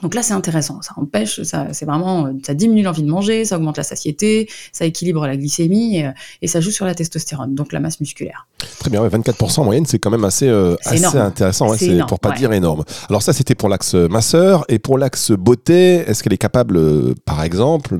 Donc 0.01 0.15
là, 0.15 0.23
c'est 0.23 0.33
intéressant. 0.33 0.81
Ça 0.81 0.93
empêche, 0.97 1.41
ça, 1.43 1.67
c'est 1.73 1.85
vraiment, 1.85 2.29
ça 2.43 2.53
diminue 2.53 2.83
l'envie 2.83 3.03
de 3.03 3.09
manger, 3.09 3.45
ça 3.45 3.57
augmente 3.57 3.77
la 3.77 3.83
satiété, 3.83 4.49
ça 4.71 4.85
équilibre 4.85 5.25
la 5.27 5.37
glycémie 5.37 6.03
et, 6.41 6.47
ça 6.47 6.59
joue 6.59 6.71
sur 6.71 6.85
la 6.85 6.95
testostérone, 6.95 7.55
donc 7.55 7.71
la 7.71 7.79
masse 7.79 7.99
musculaire. 7.99 8.47
Très 8.79 8.89
bien, 8.89 9.07
24% 9.07 9.61
en 9.61 9.63
moyenne, 9.63 9.85
c'est 9.85 9.99
quand 9.99 10.09
même 10.09 10.25
assez, 10.25 10.49
euh, 10.49 10.75
assez 10.83 11.05
intéressant. 11.15 11.73
c'est 11.77 12.05
pour 12.07 12.19
pas 12.19 12.31
dire 12.31 12.51
énorme. 12.51 12.83
Alors 13.09 13.21
ça, 13.21 13.33
c'était 13.33 13.55
pour 13.55 13.69
l'axe 13.69 13.93
masseur 13.93 14.65
et 14.67 14.79
pour 14.79 14.97
l'axe 14.97 15.31
beauté. 15.31 15.95
Est-ce 16.07 16.23
qu'elle 16.23 16.33
est 16.33 16.37
capable, 16.37 16.77
euh, 16.77 17.13
par 17.25 17.43
exemple, 17.43 17.95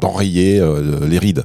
d'enrayer 0.00 0.60
euh, 0.60 1.06
les 1.06 1.18
rides? 1.18 1.44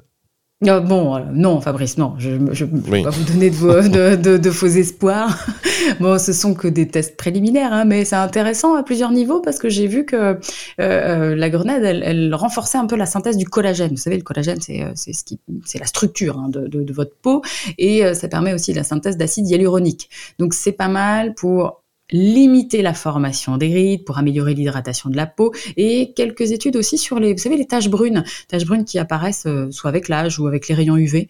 Ah, 0.67 0.81
bon, 0.81 1.15
euh, 1.15 1.19
non, 1.31 1.61
Fabrice, 1.61 1.97
non, 1.97 2.15
je 2.17 2.31
ne 2.31 2.51
vais 2.51 3.01
pas 3.01 3.11
vous 3.11 3.23
donner 3.23 3.49
de, 3.49 4.51
faux 4.51 4.67
espoirs. 4.67 5.47
bon, 6.01 6.19
ce 6.19 6.33
sont 6.33 6.53
que 6.53 6.67
des 6.67 6.85
tests 6.85 7.15
préliminaires, 7.15 7.71
hein, 7.71 7.85
mais 7.85 8.03
c'est 8.03 8.17
intéressant 8.17 8.75
à 8.75 8.83
plusieurs 8.83 9.11
niveaux 9.13 9.39
parce 9.39 9.57
que 9.57 9.69
j'ai 9.69 9.87
vu 9.87 10.03
que 10.03 10.17
euh, 10.17 10.35
euh, 10.81 11.33
la 11.33 11.49
grenade, 11.49 11.83
elle, 11.83 12.35
renforçait 12.35 12.77
un 12.77 12.87
peu 12.87 12.97
la 12.97 13.05
synthèse 13.05 13.37
du 13.37 13.45
collagène. 13.45 13.91
Vous 13.91 13.97
savez, 13.97 14.17
le 14.17 14.23
collagène, 14.23 14.59
c'est 14.59 15.13
ce 15.13 15.23
qui, 15.23 15.39
c'est 15.63 15.79
la 15.79 15.85
structure 15.85 16.37
hein, 16.37 16.49
de, 16.49 16.91
votre 16.91 17.15
peau 17.21 17.41
et 17.77 18.13
ça 18.13 18.27
permet 18.27 18.53
aussi 18.53 18.73
la 18.73 18.83
synthèse 18.83 19.15
d'acide 19.15 19.47
hyaluronique. 19.47 20.09
Donc 20.39 20.53
c'est 20.53 20.73
pas 20.73 20.89
mal 20.89 21.35
pour 21.35 21.78
limiter 22.11 22.81
la 22.81 22.93
formation 22.93 23.57
des 23.57 23.73
rides, 23.73 24.03
pour 24.03 24.17
améliorer 24.17 24.53
l'hydratation 24.53 25.09
de 25.09 25.15
la 25.15 25.27
peau, 25.27 25.53
et 25.77 26.13
quelques 26.13 26.51
études 26.51 26.75
aussi 26.75 26.97
sur 26.97 27.19
les, 27.19 27.33
vous 27.33 27.39
savez, 27.39 27.57
les 27.57 27.67
taches 27.67 27.89
brunes, 27.89 28.23
taches 28.47 28.65
brunes 28.65 28.85
qui 28.85 28.99
apparaissent 28.99 29.45
euh, 29.45 29.71
soit 29.71 29.89
avec 29.89 30.07
l'âge 30.07 30.39
ou 30.39 30.47
avec 30.47 30.67
les 30.67 30.75
rayons 30.75 30.97
UV. 30.97 31.27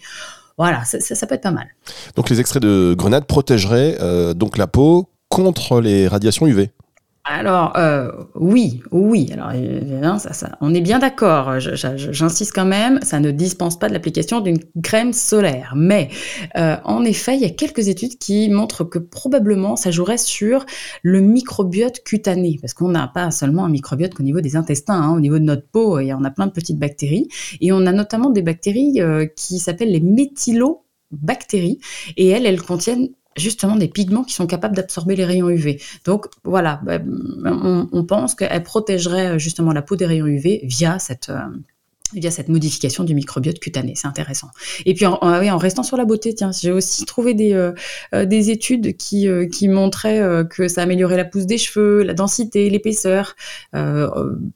Voilà, 0.58 0.84
ça, 0.84 1.00
ça, 1.00 1.26
peut 1.26 1.36
être 1.36 1.44
pas 1.44 1.52
mal. 1.52 1.68
Donc 2.18 2.30
les 2.30 2.42
extraits 2.42 2.62
de 2.62 2.94
grenade 2.98 3.26
protégeraient 3.26 3.98
euh, 4.02 4.34
donc 4.34 4.58
la 4.58 4.68
peau 4.68 5.10
contre 5.30 5.80
les 5.80 6.08
radiations 6.08 6.48
UV 6.48 6.70
alors 7.26 7.78
euh, 7.78 8.12
oui, 8.36 8.82
oui. 8.92 9.30
Alors 9.34 10.20
ça, 10.20 10.58
on 10.62 10.74
est 10.74 10.82
bien 10.82 11.00
d'accord. 11.00 11.60
J'insiste 11.60 12.54
quand 12.56 12.66
même, 12.66 13.00
ça 13.04 13.20
ne 13.20 13.30
dispense 13.32 13.78
pas 13.78 13.88
de 13.88 13.94
l'application 13.94 14.40
d'une 14.40 14.58
crème 14.82 15.14
solaire. 15.14 15.74
Mais 15.76 16.10
euh, 16.58 16.78
en 16.86 17.04
effet, 17.04 17.36
il 17.36 17.42
y 17.42 17.46
a 17.46 17.50
quelques 17.50 17.88
études 17.88 18.18
qui 18.18 18.50
montrent 18.50 18.84
que 18.84 18.98
probablement 19.00 19.76
ça 19.76 19.92
jouerait 19.92 20.18
sur 20.18 20.66
le 21.04 21.20
microbiote 21.20 22.04
cutané, 22.04 22.58
parce 22.62 22.74
qu'on 22.74 22.90
n'a 22.90 23.08
pas 23.08 23.32
seulement 23.32 23.66
un 23.66 23.70
microbiote 23.70 24.20
au 24.20 24.24
niveau 24.24 24.42
des 24.42 24.56
intestins, 24.56 25.00
hein, 25.00 25.14
au 25.14 25.20
niveau 25.20 25.40
de 25.40 25.44
notre 25.44 25.68
peau, 25.68 26.00
et 26.00 26.14
on 26.14 26.24
a 26.24 26.32
plein 26.32 26.48
de 26.48 26.52
petites 26.52 26.80
bactéries, 26.80 27.28
et 27.62 27.72
on 27.72 27.86
a 27.86 27.92
notamment 27.92 28.30
des 28.32 28.42
bactéries 28.42 29.02
euh, 29.02 29.26
qui 29.26 29.60
s'appellent 29.60 29.92
les 29.92 30.00
méthylobactéries, 30.00 31.80
et 32.18 32.28
elles, 32.30 32.46
elles 32.46 32.62
contiennent 32.62 33.10
justement 33.40 33.76
des 33.76 33.88
pigments 33.88 34.24
qui 34.24 34.34
sont 34.34 34.48
capables 34.48 34.76
d'absorber 34.76 35.16
les 35.16 35.26
rayons 35.26 35.50
UV. 35.50 35.82
Donc 36.06 36.28
voilà, 36.44 36.82
bah, 36.84 37.00
on, 37.92 38.04
pense 38.06 38.36
qu'elle 38.36 38.64
protégerait 38.64 39.36
euh, 39.36 39.40
justement 39.40 39.74
la 39.74 39.82
peau 39.82 39.96
des 39.96 40.06
rayons 40.06 40.28
UV 40.28 40.62
via 40.64 41.00
cette, 41.00 41.30
euh, 41.30 41.40
via 42.14 42.32
cette 42.32 42.50
modification 42.50 43.04
du 43.04 43.14
microbiote 43.14 43.60
cutané. 43.60 43.94
C'est 43.96 44.08
intéressant. 44.08 44.50
Et 44.86 44.94
puis, 44.94 45.06
en, 45.06 45.58
restant 45.58 45.84
sur 45.84 45.98
la 45.98 46.06
beauté, 46.06 46.34
tiens, 46.34 46.52
j'ai 46.52 46.72
aussi 46.72 47.06
trouvé 47.06 47.34
des, 47.34 47.54
euh, 47.54 48.26
des 48.26 48.50
études 48.50 48.98
qui, 48.98 49.28
qui 49.52 49.68
montraient 49.68 50.46
que 50.50 50.68
ça 50.68 50.82
améliorait 50.82 51.18
la 51.18 51.26
pousse 51.26 51.46
des 51.46 51.58
cheveux, 51.58 52.04
la 52.04 52.16
densité, 52.16 52.70
l'épaisseur, 52.70 53.36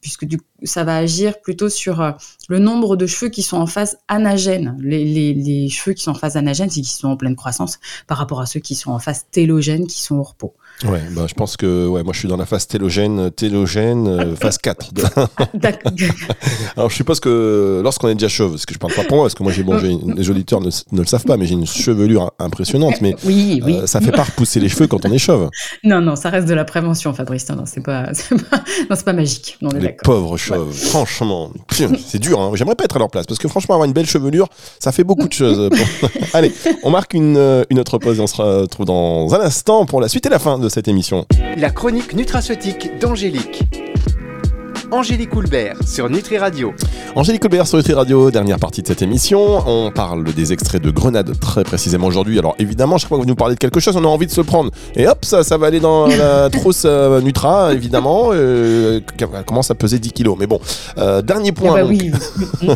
puisque 0.01 0.25
du, 0.25 0.39
ça 0.63 0.83
va 0.83 0.97
agir 0.97 1.41
plutôt 1.41 1.69
sur 1.69 2.13
le 2.49 2.59
nombre 2.59 2.95
de 2.95 3.05
cheveux 3.05 3.29
qui 3.29 3.43
sont 3.43 3.57
en 3.57 3.67
phase 3.67 3.97
anagène. 4.07 4.77
Les, 4.79 5.05
les, 5.05 5.33
les 5.33 5.69
cheveux 5.69 5.93
qui 5.93 6.03
sont 6.03 6.11
en 6.11 6.15
phase 6.15 6.37
anagène, 6.37 6.69
c'est 6.69 6.81
qui 6.81 6.91
sont 6.91 7.09
en 7.09 7.17
pleine 7.17 7.35
croissance 7.35 7.79
par 8.07 8.17
rapport 8.17 8.41
à 8.41 8.45
ceux 8.45 8.59
qui 8.59 8.75
sont 8.75 8.91
en 8.91 8.99
phase 8.99 9.25
télogène, 9.31 9.87
qui 9.87 10.01
sont 10.01 10.15
au 10.15 10.23
repos. 10.23 10.53
Ouais, 10.85 11.01
bah, 11.15 11.25
je 11.29 11.33
pense 11.33 11.55
que 11.55 11.87
ouais, 11.87 12.03
moi 12.03 12.13
je 12.13 12.19
suis 12.19 12.27
dans 12.27 12.35
la 12.35 12.45
phase 12.45 12.67
télogène, 12.67 13.31
télogène, 13.31 14.35
phase 14.39 14.57
4. 14.57 14.91
Alors 16.75 16.89
je 16.89 16.95
suppose 16.95 17.19
que 17.19 17.81
lorsqu'on 17.83 18.09
est 18.09 18.15
déjà 18.15 18.27
chauve, 18.27 18.51
parce 18.51 18.65
que 18.65 18.73
je 18.73 18.79
parle 18.79 18.93
pas 18.93 19.03
pour 19.03 19.17
moi, 19.17 19.25
parce 19.25 19.35
que 19.35 19.43
moi 19.43 19.51
j'ai 19.51 19.63
bon, 19.63 19.77
les 19.77 20.29
auditeurs 20.29 20.59
ne, 20.59 20.69
le 20.91 21.05
savent 21.05 21.23
pas, 21.23 21.37
mais 21.37 21.45
j'ai 21.45 21.53
une 21.53 21.65
chevelure 21.65 22.31
impressionnante, 22.39 22.99
mais 23.01 23.15
oui, 23.23 23.61
oui. 23.63 23.75
Euh, 23.75 23.87
ça 23.87 24.01
fait 24.01 24.11
pas 24.11 24.23
repousser 24.23 24.59
les 24.59 24.67
cheveux 24.67 24.87
quand 24.87 25.05
on 25.05 25.11
est 25.11 25.17
chauve. 25.17 25.49
Non, 25.83 26.01
non, 26.01 26.15
ça 26.15 26.29
reste 26.29 26.47
de 26.47 26.53
la 26.53 26.65
prévention, 26.65 27.13
Fabrice. 27.13 27.47
Non, 27.49 27.63
c'est 27.65 27.81
pas, 27.81 28.11
pas, 28.89 28.95
pas 28.95 29.13
magique. 29.13 29.57
les 29.79 29.95
pauvres 30.03 30.37
chauves, 30.55 30.73
franchement, 30.73 31.51
c'est 31.71 32.19
dur. 32.19 32.39
Hein. 32.39 32.51
J'aimerais 32.55 32.75
pas 32.75 32.83
être 32.85 32.95
à 32.95 32.99
leur 32.99 33.09
place, 33.09 33.25
parce 33.25 33.39
que 33.39 33.47
franchement 33.47 33.75
avoir 33.75 33.87
une 33.87 33.93
belle 33.93 34.05
chevelure, 34.07 34.47
ça 34.79 34.91
fait 34.91 35.03
beaucoup 35.03 35.27
de 35.27 35.33
choses. 35.33 35.69
Allez, 36.33 36.51
on 36.83 36.89
marque 36.89 37.13
une, 37.13 37.65
une 37.69 37.79
autre 37.79 37.97
pause 37.97 38.19
et 38.19 38.21
on 38.21 38.27
se 38.27 38.41
retrouve 38.41 38.85
dans 38.85 39.33
un 39.33 39.41
instant 39.41 39.85
pour 39.85 40.01
la 40.01 40.07
suite 40.07 40.25
et 40.25 40.29
la 40.29 40.39
fin 40.39 40.59
de 40.59 40.69
cette 40.69 40.87
émission. 40.87 41.25
La 41.57 41.69
chronique 41.69 42.13
nutraceutique 42.13 42.99
d'Angélique. 42.99 43.63
Angélique 44.91 45.31
Coulbert 45.31 45.77
sur 45.87 46.09
Nutri 46.09 46.37
Radio. 46.37 46.73
Angélique 47.15 47.43
Coulbert 47.43 47.67
sur 47.67 47.77
Nutri 47.77 47.93
Radio, 47.93 48.31
dernière 48.31 48.57
partie 48.57 48.81
de 48.81 48.87
cette 48.87 49.03
émission. 49.03 49.61
On 49.67 49.91
parle 49.91 50.23
des 50.23 50.51
extraits 50.51 50.81
de 50.81 50.89
grenade 50.89 51.39
très 51.39 51.63
précisément 51.63 52.07
aujourd'hui. 52.07 52.39
Alors 52.39 52.55
évidemment, 52.57 52.97
chaque 52.97 53.09
fois 53.09 53.17
que 53.19 53.21
vous 53.21 53.29
nous 53.29 53.35
parlez 53.35 53.53
de 53.53 53.59
quelque 53.59 53.79
chose, 53.79 53.95
on 53.95 54.03
a 54.03 54.07
envie 54.07 54.25
de 54.25 54.31
se 54.31 54.41
prendre. 54.41 54.71
Et 54.95 55.07
hop, 55.07 55.23
ça, 55.23 55.43
ça 55.43 55.57
va 55.59 55.67
aller 55.67 55.79
dans 55.79 56.07
la 56.07 56.49
trousse 56.51 56.83
euh, 56.85 57.21
Nutra, 57.21 57.71
évidemment. 57.71 58.29
Euh, 58.31 58.99
commence 59.45 59.69
à 59.69 59.75
peser 59.75 59.99
10 59.99 60.11
kilos? 60.11 60.37
Mais 60.39 60.47
bon, 60.47 60.59
euh, 60.97 61.21
dernier 61.21 61.51
point 61.51 61.75
eh 61.77 61.83
ben 61.83 62.75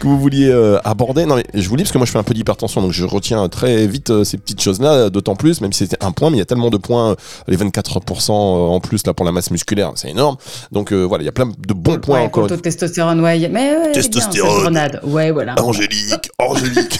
que 0.00 0.06
vous 0.06 0.18
vouliez 0.18 0.50
euh, 0.50 0.78
aborder. 0.84 1.24
Non 1.24 1.36
mais 1.36 1.46
je 1.54 1.66
vous 1.68 1.76
dis 1.76 1.84
parce 1.84 1.92
que 1.92 1.98
moi 1.98 2.06
je 2.06 2.12
fais 2.12 2.18
un 2.18 2.24
peu 2.24 2.34
d'hypertension, 2.34 2.82
donc 2.82 2.92
je 2.92 3.06
retiens 3.06 3.48
très 3.48 3.86
vite 3.86 4.22
ces 4.22 4.36
petites 4.36 4.60
choses-là, 4.60 5.08
d'autant 5.08 5.34
plus, 5.34 5.62
même 5.62 5.72
si 5.72 5.86
c'était 5.86 6.04
un 6.04 6.12
point, 6.12 6.28
mais 6.28 6.36
il 6.36 6.40
y 6.40 6.42
a 6.42 6.46
tellement 6.46 6.70
de 6.70 6.76
points, 6.76 7.16
les 7.46 7.56
24% 7.56 8.32
en 8.32 8.80
plus 8.80 9.06
là 9.06 9.14
pour 9.14 9.24
la 9.24 9.32
masse 9.32 9.50
musculaire, 9.50 9.92
c'est 9.94 10.10
énorme. 10.10 10.36
Donc 10.72 10.92
voilà, 10.92 11.22
il 11.22 11.26
y 11.26 11.30
a 11.30 11.32
plein 11.32 11.46
de 11.46 11.74
bons 11.74 11.98
points 11.98 12.20
encore. 12.20 12.48
Taux 12.48 12.56
de 12.56 12.60
testostérone, 12.60 13.20
ouais. 13.20 13.48
Mais 13.48 13.67
testostérone. 13.92 15.00
ouais, 15.04 15.30
voilà. 15.30 15.54
Angélique, 15.60 16.30
Angélique. 16.38 16.98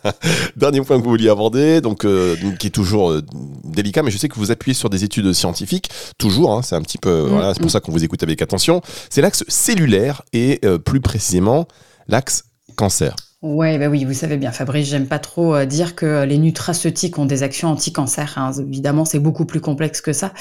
Dernier 0.56 0.80
point 0.82 0.98
que 0.98 1.04
vous 1.04 1.10
vouliez 1.10 1.28
aborder, 1.28 1.80
donc 1.80 2.04
euh, 2.04 2.36
qui 2.58 2.68
est 2.68 2.70
toujours 2.70 3.10
euh, 3.10 3.22
délicat, 3.64 4.02
mais 4.02 4.10
je 4.10 4.18
sais 4.18 4.28
que 4.28 4.36
vous 4.36 4.50
appuyez 4.50 4.74
sur 4.74 4.90
des 4.90 5.04
études 5.04 5.32
scientifiques, 5.32 5.90
toujours. 6.18 6.52
Hein, 6.52 6.62
c'est 6.62 6.76
un 6.76 6.82
petit 6.82 6.98
peu, 6.98 7.24
mm, 7.24 7.28
voilà, 7.28 7.54
c'est 7.54 7.60
pour 7.60 7.70
ça 7.70 7.80
qu'on 7.80 7.92
vous 7.92 8.04
écoute 8.04 8.22
avec 8.22 8.42
attention. 8.42 8.80
C'est 9.10 9.20
l'axe 9.20 9.44
cellulaire 9.48 10.22
et 10.32 10.60
euh, 10.64 10.78
plus 10.78 11.00
précisément 11.00 11.66
l'axe 12.08 12.44
cancer. 12.76 13.16
Ouais, 13.46 13.78
bah 13.78 13.86
oui, 13.86 14.04
vous 14.04 14.12
savez 14.12 14.38
bien, 14.38 14.50
Fabrice, 14.50 14.88
j'aime 14.88 15.06
pas 15.06 15.20
trop 15.20 15.54
euh, 15.54 15.66
dire 15.66 15.94
que 15.94 16.24
les 16.24 16.36
nutraceutiques 16.36 17.16
ont 17.16 17.26
des 17.26 17.44
actions 17.44 17.68
anti-cancer. 17.68 18.32
Hein. 18.38 18.50
Évidemment, 18.58 19.04
c'est 19.04 19.20
beaucoup 19.20 19.44
plus 19.44 19.60
complexe 19.60 20.00
que 20.00 20.12
ça. 20.12 20.32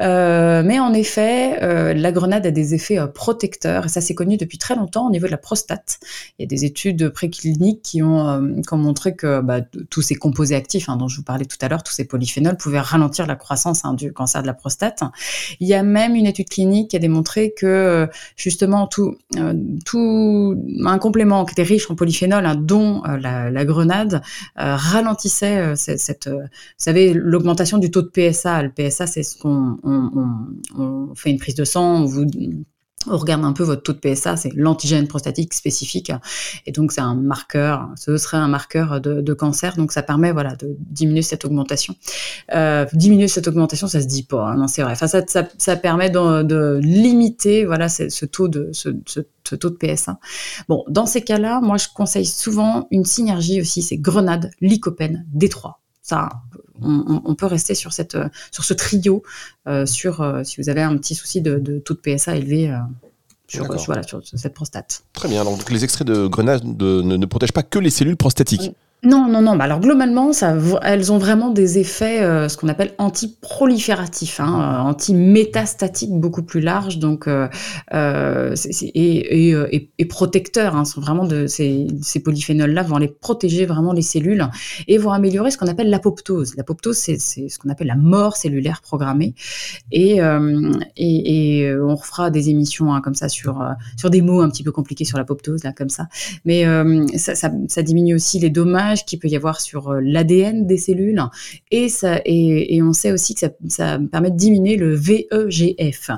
Euh, 0.00 0.62
mais 0.64 0.80
en 0.80 0.94
effet, 0.94 1.62
euh, 1.62 1.92
la 1.92 2.12
grenade 2.12 2.46
a 2.46 2.50
des 2.50 2.72
effets 2.72 2.98
protecteurs, 3.12 3.84
et 3.84 3.88
ça 3.90 4.00
c'est 4.00 4.14
connu 4.14 4.38
depuis 4.38 4.56
très 4.56 4.74
longtemps 4.74 5.06
au 5.06 5.10
niveau 5.10 5.26
de 5.26 5.32
la 5.32 5.36
prostate. 5.36 5.98
Il 6.38 6.42
y 6.42 6.44
a 6.44 6.48
des 6.48 6.64
études 6.64 7.10
précliniques 7.10 7.82
qui 7.82 8.02
ont, 8.02 8.62
qui 8.66 8.72
ont 8.72 8.78
montré 8.78 9.14
que 9.14 9.42
bah, 9.42 9.60
tous 9.90 10.00
ces 10.00 10.14
composés 10.14 10.54
actifs 10.54 10.88
hein, 10.88 10.96
dont 10.96 11.08
je 11.08 11.18
vous 11.18 11.24
parlais 11.24 11.44
tout 11.44 11.58
à 11.60 11.68
l'heure, 11.68 11.82
tous 11.82 11.92
ces 11.92 12.06
polyphénols, 12.06 12.56
pouvaient 12.56 12.80
ralentir 12.80 13.26
la 13.26 13.36
croissance 13.36 13.84
hein, 13.84 13.92
du 13.92 14.14
cancer 14.14 14.40
de 14.40 14.46
la 14.46 14.54
prostate. 14.54 15.02
Il 15.60 15.68
y 15.68 15.74
a 15.74 15.82
même 15.82 16.14
une 16.14 16.26
étude 16.26 16.48
clinique 16.48 16.92
qui 16.92 16.96
a 16.96 17.00
démontré 17.00 17.52
que 17.54 18.08
justement 18.34 18.86
tout, 18.86 19.18
tout 19.84 20.56
un 20.86 20.98
complément 20.98 21.44
qui 21.44 21.52
était 21.52 21.62
riche 21.62 21.90
en 21.90 21.94
polyphénols 21.94 22.45
dont 22.54 23.02
euh, 23.04 23.16
la, 23.18 23.64
grenade, 23.64 24.22
euh, 24.58 24.76
ralentissait 24.76 25.58
euh, 25.58 25.74
cette, 25.76 26.28
vous 26.28 26.38
savez, 26.76 27.12
l'augmentation 27.14 27.78
du 27.78 27.90
taux 27.90 28.02
de 28.02 28.08
PSA. 28.08 28.62
Le 28.62 28.70
PSA, 28.70 29.06
c'est 29.06 29.22
ce 29.22 29.36
qu'on 29.38 29.78
on, 29.82 31.14
fait 31.14 31.30
une 31.30 31.38
prise 31.38 31.54
de 31.54 31.64
sang, 31.64 32.02
on 32.02 32.04
vous 32.04 32.26
on 33.08 33.16
regarde 33.16 33.44
un 33.44 33.52
peu 33.52 33.64
votre 33.64 33.82
taux 33.82 33.92
de 33.92 33.98
PSA, 33.98 34.36
c'est 34.36 34.52
l'antigène 34.54 35.08
prostatique 35.08 35.54
spécifique, 35.54 36.12
et 36.66 36.72
donc 36.72 36.92
c'est 36.92 37.00
un 37.00 37.14
marqueur, 37.14 37.88
ce 37.96 38.16
serait 38.16 38.36
un 38.36 38.48
marqueur 38.48 39.00
de, 39.00 39.34
cancer, 39.34 39.76
donc 39.76 39.92
ça 39.92 40.02
permet 40.02 40.32
voilà 40.32 40.56
de 40.56 40.76
diminuer 40.78 41.22
cette 41.22 41.44
augmentation. 41.44 41.94
diminuer 42.92 43.28
cette 43.28 43.48
augmentation, 43.48 43.86
ça 43.86 44.00
se 44.00 44.06
dit 44.06 44.22
pas, 44.22 44.48
hein, 44.48 44.56
non 44.56 44.68
c'est 44.68 44.82
vrai. 44.82 44.92
Enfin 44.92 45.08
ça, 45.08 45.22
ça, 45.26 45.76
permet 45.76 46.10
de, 46.10 46.80
limiter 46.82 47.64
voilà 47.64 47.88
ce, 47.88 48.24
taux 48.24 48.48
de 48.48 48.70
ce 48.72 49.54
taux 49.54 49.70
de 49.70 49.76
PSA. 49.76 50.18
Bon, 50.68 50.84
dans 50.88 51.06
ces 51.06 51.22
cas-là, 51.22 51.60
moi 51.60 51.76
je 51.76 51.88
conseille 51.94 52.26
souvent 52.26 52.88
une 52.90 53.04
synergie 53.04 53.60
aussi, 53.60 53.82
c'est 53.82 53.98
grenade, 53.98 54.50
lycopène, 54.60 55.26
D3. 55.34 55.74
Ça, 56.02 56.28
on, 56.82 57.34
peut 57.34 57.46
rester 57.46 57.74
sur, 57.74 57.92
cette, 57.92 58.16
sur 58.50 58.64
ce 58.64 58.74
trio, 58.74 59.22
euh, 59.66 59.86
sur, 59.86 60.20
euh, 60.20 60.44
si 60.44 60.60
vous 60.60 60.68
avez 60.68 60.82
un 60.82 60.96
petit 60.96 61.14
souci 61.14 61.40
de, 61.40 61.78
taux 61.78 61.94
de 61.94 62.00
PSA 62.00 62.36
élevé. 62.36 62.70
Euh, 62.70 62.78
sur, 63.48 63.64
voilà, 63.86 64.02
sur, 64.02 64.20
cette 64.24 64.54
prostate. 64.54 65.04
Très 65.12 65.28
bien. 65.28 65.44
donc 65.44 65.70
les 65.70 65.84
extraits 65.84 66.04
de 66.04 66.26
grenade 66.26 66.64
ne, 66.64 67.02
ne, 67.02 67.26
protègent 67.26 67.52
pas 67.52 67.62
que 67.62 67.78
les 67.78 67.90
cellules 67.90 68.16
prostatiques. 68.16 68.72
Non, 69.02 69.28
non, 69.28 69.42
non. 69.42 69.56
Bah, 69.56 69.64
alors 69.64 69.80
globalement, 69.80 70.30
elles 70.82 71.12
ont 71.12 71.18
vraiment 71.18 71.50
des 71.50 71.78
effets, 71.78 72.22
euh, 72.22 72.48
ce 72.48 72.56
qu'on 72.56 72.68
appelle 72.68 72.94
antiprolifératifs, 72.98 74.40
hein, 74.40 74.60
euh, 74.60 74.78
anti-métastatiques 74.88 76.12
beaucoup 76.12 76.42
plus 76.42 76.60
larges, 76.60 76.98
donc 76.98 77.28
euh, 77.28 77.48
et, 77.92 78.54
protecteurs. 80.08 80.76
Hein, 80.76 80.86
sont 80.86 81.00
vraiment 81.00 81.28
ces, 81.46 81.86
polyphénols-là 82.24 82.82
vont 82.82 82.96
aller 82.96 83.08
protéger 83.08 83.66
vraiment 83.66 83.92
les 83.92 84.02
cellules 84.02 84.48
et 84.88 84.98
vont 84.98 85.12
améliorer 85.12 85.50
ce 85.50 85.58
qu'on 85.58 85.68
appelle 85.68 85.90
l'apoptose. 85.90 86.56
L'apoptose, 86.56 86.96
c'est 86.96 87.18
ce 87.18 87.58
qu'on 87.58 87.68
appelle 87.68 87.88
la 87.88 87.96
mort 87.96 88.36
cellulaire 88.36 88.80
programmée. 88.80 89.34
Et, 89.92 90.22
on 90.22 91.94
refera 91.94 92.30
des 92.30 92.48
émissions 92.48 92.94
hein, 92.94 93.02
comme 93.02 93.14
ça 93.14 93.28
sur 93.28 93.62
des 94.10 94.22
mots 94.22 94.40
un 94.40 94.48
petit 94.48 94.64
peu 94.64 94.72
compliqués 94.72 95.04
sur 95.04 95.18
l'apoptose 95.18 95.64
là 95.64 95.72
comme 95.72 95.90
ça. 95.90 96.08
Mais 96.44 96.64
ça 97.16 97.82
diminue 97.82 98.14
aussi 98.14 98.40
les 98.40 98.50
dommages 98.50 98.85
qu'il 98.94 99.18
peut 99.18 99.28
y 99.28 99.36
avoir 99.36 99.60
sur 99.60 99.88
euh, 99.88 100.00
l'ADN 100.02 100.66
des 100.66 100.76
cellules. 100.76 101.22
Et, 101.70 101.88
ça, 101.88 102.20
et, 102.24 102.80
on 102.82 102.92
sait 102.92 103.12
aussi 103.12 103.34
que 103.34 103.40
ça, 103.40 103.50
ça 103.68 103.98
permet 104.10 104.30
de 104.30 104.36
diminuer 104.36 104.76
le 104.76 104.94
VEGF. 104.94 106.10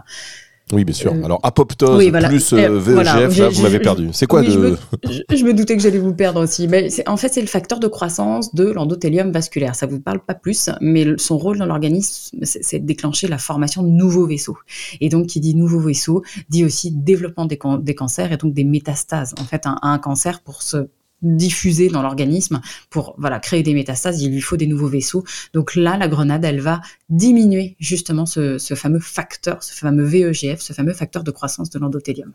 Oui, 0.72 0.84
bien 0.84 0.94
sûr. 0.94 1.12
Euh, 1.12 1.24
Alors, 1.24 1.40
apoptose 1.42 2.04
plus 2.28 2.52
euh, 2.52 2.78
VEGF, 2.78 3.52
vous 3.52 3.62
m'avez 3.62 3.78
perdu. 3.78 4.10
C'est 4.12 4.26
quoi 4.26 4.42
je, 4.42 4.58
me, 4.58 5.52
doutais 5.52 5.76
que 5.76 5.82
j'allais 5.82 5.98
vous 5.98 6.14
perdre 6.14 6.42
aussi. 6.42 6.68
Mais 6.68 6.88
en 7.08 7.16
fait, 7.16 7.32
c'est 7.32 7.40
le 7.40 7.46
facteur 7.46 7.80
de 7.80 7.88
croissance 7.88 8.54
de 8.54 8.64
l'endothélium 8.64 9.30
vasculaire. 9.30 9.74
Ça 9.74 9.86
vous 9.86 10.00
parle 10.00 10.20
pas 10.20 10.34
plus, 10.34 10.68
mais 10.80 11.06
son 11.16 11.38
rôle 11.38 11.58
dans 11.58 11.66
l'organisme, 11.66 12.38
c'est 12.42 12.80
de 12.80 12.86
déclencher 12.86 13.28
la 13.28 13.38
formation 13.38 13.82
de 13.82 13.88
nouveaux 13.88 14.26
vaisseaux. 14.26 14.58
Et 15.00 15.08
donc, 15.08 15.28
qui 15.28 15.40
dit 15.40 15.54
nouveaux 15.54 15.80
vaisseaux, 15.80 16.22
dit 16.50 16.64
aussi 16.64 16.90
développement 16.90 17.46
des, 17.46 17.58
des 17.80 17.94
cancers 17.94 18.32
et 18.32 18.36
donc 18.36 18.52
des 18.52 18.64
métastases. 18.64 19.34
En 19.40 19.44
fait, 19.44 19.66
un, 19.66 19.78
un 19.82 19.98
cancer, 19.98 20.40
pour 20.40 20.62
se 20.62 20.88
diffuser 21.22 21.88
dans 21.88 22.02
l'organisme 22.02 22.60
pour 22.90 23.14
voilà 23.18 23.40
créer 23.40 23.62
des 23.62 23.74
métastases, 23.74 24.22
il 24.22 24.32
lui 24.32 24.40
faut 24.40 24.56
des 24.56 24.66
nouveaux 24.66 24.88
vaisseaux. 24.88 25.24
Donc 25.52 25.74
là, 25.74 25.96
la 25.96 26.08
grenade, 26.08 26.44
elle 26.44 26.60
va 26.60 26.80
diminuer 27.08 27.76
justement 27.80 28.26
ce, 28.26 28.58
fameux 28.76 29.00
facteur, 29.00 29.62
ce 29.62 29.74
fameux 29.74 30.04
VEGF, 30.04 30.60
ce 30.60 30.72
fameux 30.72 30.92
facteur 30.92 31.24
de 31.24 31.30
croissance 31.30 31.70
de 31.70 31.78
l'endothélium. 31.78 32.32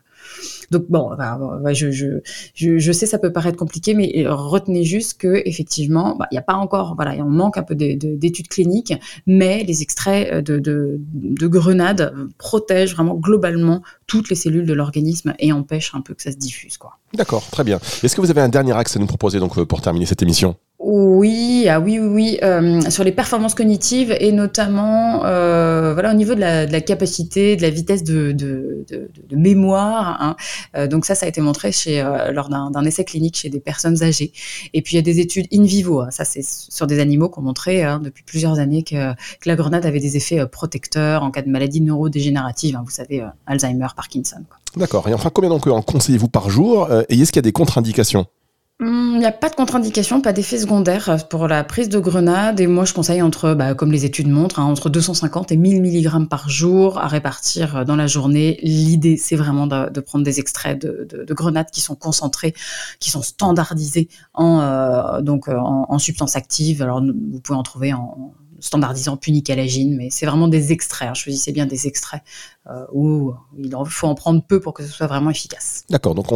Donc 0.72 0.86
bon, 0.90 1.12
je, 1.74 1.92
je, 1.92 2.20
je, 2.56 2.92
sais 2.92 3.06
ça 3.06 3.20
peut 3.20 3.32
paraître 3.32 3.58
compliqué, 3.58 3.94
mais 3.94 4.26
retenez 4.28 4.84
juste 4.84 5.20
que 5.20 5.42
effectivement, 5.46 6.16
bah, 6.18 6.28
il 6.32 6.36
n'y 6.36 6.40
a 6.40 6.44
pas 6.44 6.56
encore, 6.56 6.96
voilà, 6.96 7.14
on 7.24 7.30
manque 7.30 7.58
un 7.58 7.64
peu 7.64 7.76
d'études 7.76 8.48
cliniques, 8.48 8.94
mais 9.28 9.64
les 9.64 9.82
extraits 9.82 10.44
de, 10.44 10.60
de, 10.60 11.00
de 11.14 11.48
grenades 11.48 12.14
protègent 12.38 12.94
vraiment 12.94 13.16
globalement 13.16 13.82
toutes 14.14 14.30
les 14.30 14.36
cellules 14.36 14.68
de 14.68 14.74
l'organisme 14.74 15.34
et 15.40 15.52
empêchent 15.52 15.96
un 15.96 16.02
peu 16.02 16.14
que 16.14 16.22
ça 16.22 16.32
se 16.32 16.38
diffuse. 16.38 16.78
D'accord, 17.16 17.44
très 17.50 17.64
bien. 17.64 17.80
Est-ce 18.04 18.16
que 18.16 18.22
vous 18.22 18.30
avez 18.30 18.42
un 18.42 18.50
dernier 18.50 18.74
axe 18.74 18.96
à 18.96 19.00
nous 19.00 19.08
proposer 19.08 19.40
donc 19.40 19.58
euh, 19.58 19.66
pour 19.66 19.82
terminer 19.82 20.06
cette 20.06 20.22
émission? 20.22 20.56
Oui, 20.86 21.68
ah 21.70 21.80
oui, 21.80 21.98
oui, 21.98 22.08
oui. 22.08 22.40
Euh, 22.44 22.82
sur 22.90 23.06
les 23.06 23.14
performances 23.14 23.56
cognitives 23.56 24.14
et 24.20 24.34
notamment, 24.34 25.24
euh, 25.24 25.94
voilà, 25.94 26.12
au 26.12 26.14
niveau 26.14 26.36
de 26.36 26.42
la, 26.42 26.82
capacité, 26.82 27.56
de 27.56 27.62
la 27.62 27.70
vitesse 27.70 28.04
de, 28.04 28.34
de, 28.34 29.36
mémoire. 29.36 30.22
Hein. 30.22 30.36
Euh, 30.76 30.88
donc 30.88 31.06
ça, 31.06 31.16
ça 31.16 31.26
a 31.26 31.30
été 31.30 31.40
montré 31.40 31.72
chez, 31.72 32.04
lors 32.32 32.50
d'un 32.50 32.84
essai 32.84 33.06
clinique 33.06 33.38
chez 33.38 33.50
des 33.50 33.62
personnes 33.62 34.04
âgées. 34.04 34.34
Et 34.74 34.82
puis 34.82 34.96
il 34.96 34.96
y 34.98 35.00
a 35.00 35.04
des 35.04 35.22
études 35.22 35.48
in 35.54 35.64
vivo. 35.64 36.02
Hein. 36.02 36.12
Ça, 36.12 36.26
c'est 36.26 36.44
sur 36.44 36.86
des 36.86 37.00
animaux 37.00 37.30
qui 37.30 37.40
ont 37.40 37.44
montré 37.44 37.84
hein, 37.84 38.02
depuis 38.04 38.24
plusieurs 38.24 38.60
années 38.60 38.84
que, 38.84 39.14
que, 39.14 39.48
la 39.48 39.56
grenade 39.56 39.86
avait 39.86 40.02
des 40.02 40.18
effets 40.18 40.46
protecteurs 40.48 41.24
en 41.24 41.32
cas 41.32 41.44
de 41.44 41.50
maladie 41.50 41.80
neurodégénérative. 41.80 42.76
Hein, 42.76 42.84
vous 42.84 42.92
savez, 42.92 43.26
Alzheimer, 43.46 43.88
Parkinson. 43.96 44.44
D'accord. 44.76 45.08
Et 45.08 45.14
enfin, 45.14 45.30
combien 45.34 45.50
donc 45.50 45.66
en 45.68 45.82
conseillez-vous 45.82 46.28
par 46.28 46.50
jour 46.50 46.90
Et 47.08 47.20
est-ce 47.20 47.32
qu'il 47.32 47.38
y 47.38 47.40
a 47.40 47.44
des 47.44 47.54
contre-indications? 47.54 48.28
Il 48.84 48.88
hmm, 48.88 49.20
n'y 49.20 49.26
a 49.26 49.32
pas 49.32 49.50
de 49.50 49.56
contre-indication, 49.56 50.20
pas 50.20 50.34
d'effet 50.34 50.58
secondaire 50.58 51.10
euh, 51.10 51.18
pour 51.18 51.48
la 51.48 51.64
prise 51.64 51.90
de 51.90 52.00
grenade. 52.00 52.60
Et 52.60 52.68
moi, 52.68 52.86
je 52.86 52.94
conseille 52.94 53.22
entre, 53.22 53.54
bah, 53.54 53.76
comme 53.76 53.92
les 53.92 54.04
études 54.04 54.28
montrent, 54.28 54.60
hein, 54.60 54.66
entre 54.66 54.90
250 54.90 55.52
et 55.52 55.58
1000 55.58 55.82
mg 55.82 56.28
par 56.28 56.50
jour 56.50 56.98
à 56.98 57.08
répartir 57.08 57.78
euh, 57.78 57.84
dans 57.86 57.96
la 57.96 58.08
journée. 58.08 58.60
L'idée, 58.62 59.16
c'est 59.16 59.36
vraiment 59.36 59.68
de, 59.68 60.00
prendre 60.02 60.26
des 60.26 60.40
extraits 60.40 60.82
de, 60.82 61.08
de, 61.26 61.34
grenades 61.34 61.70
qui 61.72 61.82
sont 61.82 61.96
concentrés, 61.96 62.54
qui 63.00 63.10
sont 63.10 63.22
standardisés 63.22 64.10
en, 64.34 64.60
euh, 64.60 65.22
donc, 65.22 65.48
en, 65.48 65.98
substances 66.00 66.36
actives. 66.36 66.82
Alors, 66.82 67.02
vous 67.02 67.40
pouvez 67.40 67.58
en 67.58 67.64
trouver 67.64 67.94
en, 67.94 68.34
standardisant 68.60 69.18
punicalagine, 69.18 69.96
mais 69.96 70.10
c'est 70.10 70.26
vraiment 70.26 70.48
des 70.48 70.72
extraits. 70.72 71.10
Hein. 71.10 71.14
Choisissez 71.14 71.52
bien 71.52 71.66
des 71.66 71.88
extraits 71.88 72.22
où 72.94 73.34
il 73.58 73.72
faut 73.88 74.08
en 74.08 74.16
prendre 74.16 74.42
peu 74.46 74.60
pour 74.60 74.74
que 74.74 74.84
ce 74.84 74.90
soit 74.90 75.08
vraiment 75.08 75.30
efficace. 75.30 75.84
D'accord, 75.90 76.16
donc 76.16 76.28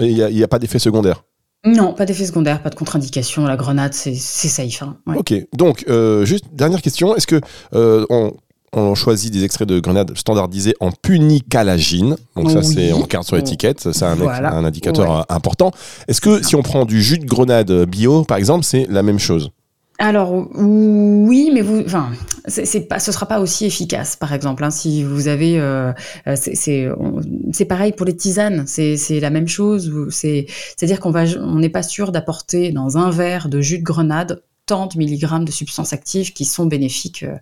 il 0.00 0.14
n'y 0.14 0.22
a, 0.42 0.44
a, 0.44 0.48
pas 0.48 0.58
d'effet 0.58 0.78
secondaire? 0.78 1.22
Non, 1.64 1.94
pas 1.94 2.04
d'effet 2.04 2.26
secondaire, 2.26 2.60
pas 2.62 2.70
de 2.70 2.74
contre-indication. 2.74 3.46
La 3.46 3.56
grenade, 3.56 3.94
c'est 3.94 4.14
safe. 4.14 4.82
Hein. 4.82 4.96
Ok, 5.16 5.34
donc 5.54 5.84
euh, 5.88 6.24
juste 6.24 6.44
dernière 6.52 6.82
question, 6.82 7.16
est-ce 7.16 7.26
que 7.26 7.40
euh, 7.74 8.04
on, 8.10 8.94
choisit 8.94 9.32
des 9.32 9.44
extraits 9.44 9.68
de 9.68 9.80
grenade 9.80 10.16
standardisés 10.16 10.74
en 10.80 10.90
punicalagine? 10.90 12.16
Donc 12.36 12.50
ça, 12.50 12.62
c'est 12.62 12.92
on 12.92 13.00
regarde 13.00 13.24
sur 13.24 13.36
l'étiquette, 13.36 13.92
c'est 13.92 14.04
un, 14.04 14.20
un, 14.20 14.64
indicateur 14.64 15.10
euh, 15.10 15.22
important. 15.30 15.70
Est-ce 16.06 16.20
que 16.20 16.42
si 16.42 16.54
on 16.54 16.62
prend 16.62 16.84
du 16.84 17.02
jus 17.02 17.18
de 17.18 17.24
grenade 17.24 17.72
bio, 17.86 18.24
par 18.24 18.36
exemple, 18.36 18.64
c'est 18.64 18.86
la 18.90 19.02
même 19.02 19.18
chose? 19.18 19.50
Alors 19.98 20.34
oui, 20.54 21.50
mais 21.54 21.62
vous, 21.62 21.82
enfin, 21.86 22.10
c'est 22.46 22.80
pas, 22.88 22.98
ce 22.98 23.10
sera 23.10 23.26
pas 23.26 23.40
aussi 23.40 23.64
efficace, 23.64 24.16
par 24.16 24.32
exemple. 24.32 24.64
Hein, 24.64 24.70
si 24.70 25.02
vous 25.02 25.28
avez, 25.28 25.58
euh, 25.58 25.92
euh 26.26 26.36
c'est 26.36 27.64
pareil 27.64 27.92
pour 27.92 28.06
les 28.06 28.16
tisanes, 28.16 28.64
c'est 28.66 29.20
la 29.20 29.30
même 29.30 29.48
chose. 29.48 29.92
C'est 30.10 30.46
à 30.82 30.86
dire 30.86 31.00
qu'on 31.00 31.10
va, 31.10 31.24
on 31.38 31.56
n'est 31.56 31.70
pas 31.70 31.82
sûr 31.82 32.12
d'apporter 32.12 32.70
dans 32.70 32.98
un 32.98 33.10
verre 33.10 33.48
de 33.48 33.60
jus 33.60 33.78
de 33.78 33.84
grenade 33.84 34.42
tant 34.66 34.86
de 34.86 34.96
milligrammes 34.96 35.44
de 35.44 35.50
substances 35.50 35.92
actives 35.92 36.32
qui 36.32 36.44
sont 36.44 36.66
bénéfiques. 36.66 37.22
Euh, 37.22 37.36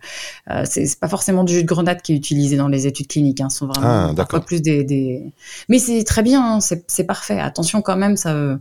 euh 0.51 0.65
c'est 0.65 0.99
pas 0.99 1.09
forcément 1.09 1.45
du 1.45 1.55
jus 1.55 1.63
de 1.63 1.69
grenade 1.69 2.03
qui 2.03 2.13
est 2.13 2.17
utilisé 2.17 2.57
dans 2.57 2.69
les 2.69 2.87
études 2.87 3.07
cliniques, 3.09 3.41
hein, 3.41 3.49
sont 3.49 3.67
vraiment 3.67 4.15
ah, 4.17 4.41
plus 4.41 4.61
des, 4.61 4.85
des... 4.85 5.33
Mais 5.69 5.79
c'est 5.79 6.03
très 6.05 6.23
bien, 6.23 6.57
hein, 6.57 6.61
c'est 6.61 7.05
parfait. 7.05 7.39
Attention 7.39 7.81
quand 7.83 7.97
même, 7.97 8.17
ça 8.17 8.59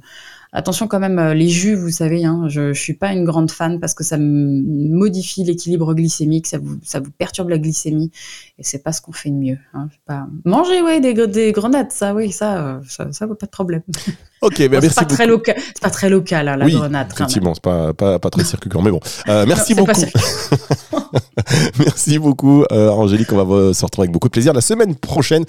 Attention 0.53 0.87
quand 0.87 0.99
même, 0.99 1.17
euh, 1.17 1.33
les 1.33 1.47
jus, 1.47 1.75
vous 1.75 1.91
savez, 1.91 2.25
hein, 2.25 2.45
je, 2.49 2.61
ne 2.61 2.73
suis 2.73 2.93
pas 2.93 3.13
une 3.13 3.23
grande 3.23 3.49
fan 3.51 3.79
parce 3.79 3.93
que 3.93 4.03
ça 4.03 4.17
modifie 4.19 5.45
l'équilibre 5.45 5.93
glycémique, 5.93 6.45
ça 6.47 6.57
vous, 6.57 6.77
ça 6.83 6.99
vous 6.99 7.11
perturbe 7.11 7.49
la 7.49 7.57
glycémie 7.57 8.11
et 8.57 8.63
c'est 8.63 8.83
pas 8.83 8.91
ce 8.91 9.01
qu'on 9.01 9.13
fait 9.13 9.29
de 9.29 9.35
mieux. 9.35 9.57
Hein. 9.73 9.87
Pas... 10.05 10.27
Manger, 10.43 10.81
ouais, 10.81 10.99
des, 10.99 11.13
des 11.27 11.51
grenades, 11.53 11.91
ça, 11.91 12.13
oui, 12.13 12.31
ça, 12.31 12.65
euh, 12.65 12.81
ça, 12.87 13.11
ça 13.13 13.25
vaut 13.25 13.35
pas 13.35 13.45
de 13.45 13.51
problème. 13.51 13.83
Ok, 14.41 14.57
ben 14.57 14.79
merci 14.81 14.95
pas 14.95 15.01
beaucoup. 15.01 15.13
Très 15.13 15.27
local, 15.27 15.55
c'est 15.57 15.81
pas 15.81 15.89
très 15.91 16.09
local, 16.09 16.47
hein, 16.47 16.57
la 16.57 16.65
oui, 16.65 16.73
grenade. 16.73 17.07
Effectivement, 17.13 17.53
c'est 17.53 17.61
pas, 17.61 17.93
pas, 17.93 18.17
pas 18.17 18.29
très 18.31 18.43
circulaire, 18.43 18.81
mais 18.81 18.89
bon. 18.89 18.99
Euh, 19.27 19.45
merci 19.47 19.75
beaucoup. 19.75 19.91
merci 21.77 22.17
beaucoup, 22.17 22.63
euh, 22.71 22.89
Angélique. 22.89 23.31
On 23.33 23.43
va 23.43 23.73
se 23.73 23.85
retrouver 23.85 24.05
avec 24.05 24.13
beaucoup 24.13 24.29
de 24.29 24.31
plaisir 24.31 24.53
la 24.53 24.61
semaine 24.61 24.95
prochaine. 24.95 25.45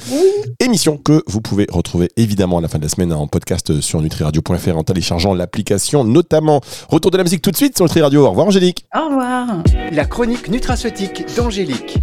Émission 0.61 0.99
que 0.99 1.23
vous 1.27 1.41
pouvez 1.41 1.67
retrouver 1.71 2.11
évidemment 2.19 2.59
à 2.59 2.61
la 2.61 2.69
fin 2.69 2.77
de 2.77 2.83
la 2.83 2.91
semaine 2.91 3.15
en 3.15 3.27
podcast 3.27 3.81
sur 3.81 4.03
nutriradio.fr 4.03 4.77
en 4.77 4.85
téléchargeant 4.85 5.33
l'application, 5.33 6.05
notamment. 6.05 6.61
Retour 6.91 7.11
de 7.11 7.17
la 7.17 7.23
musique 7.23 7.41
tout 7.41 7.51
de 7.51 7.57
suite 7.57 7.75
sur 7.77 7.87
Nutri 7.87 8.03
Radio. 8.03 8.27
Au 8.27 8.31
revoir, 8.31 8.49
Angélique. 8.49 8.85
Au 8.95 9.09
revoir. 9.09 9.63
La 9.91 10.05
chronique 10.05 10.51
nutraceutique 10.51 11.25
d'Angélique. 11.35 11.99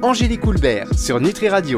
Angélique 0.00 0.46
Houlbert 0.46 0.88
sur 0.96 1.20
Nutri 1.20 1.50
Radio. 1.50 1.76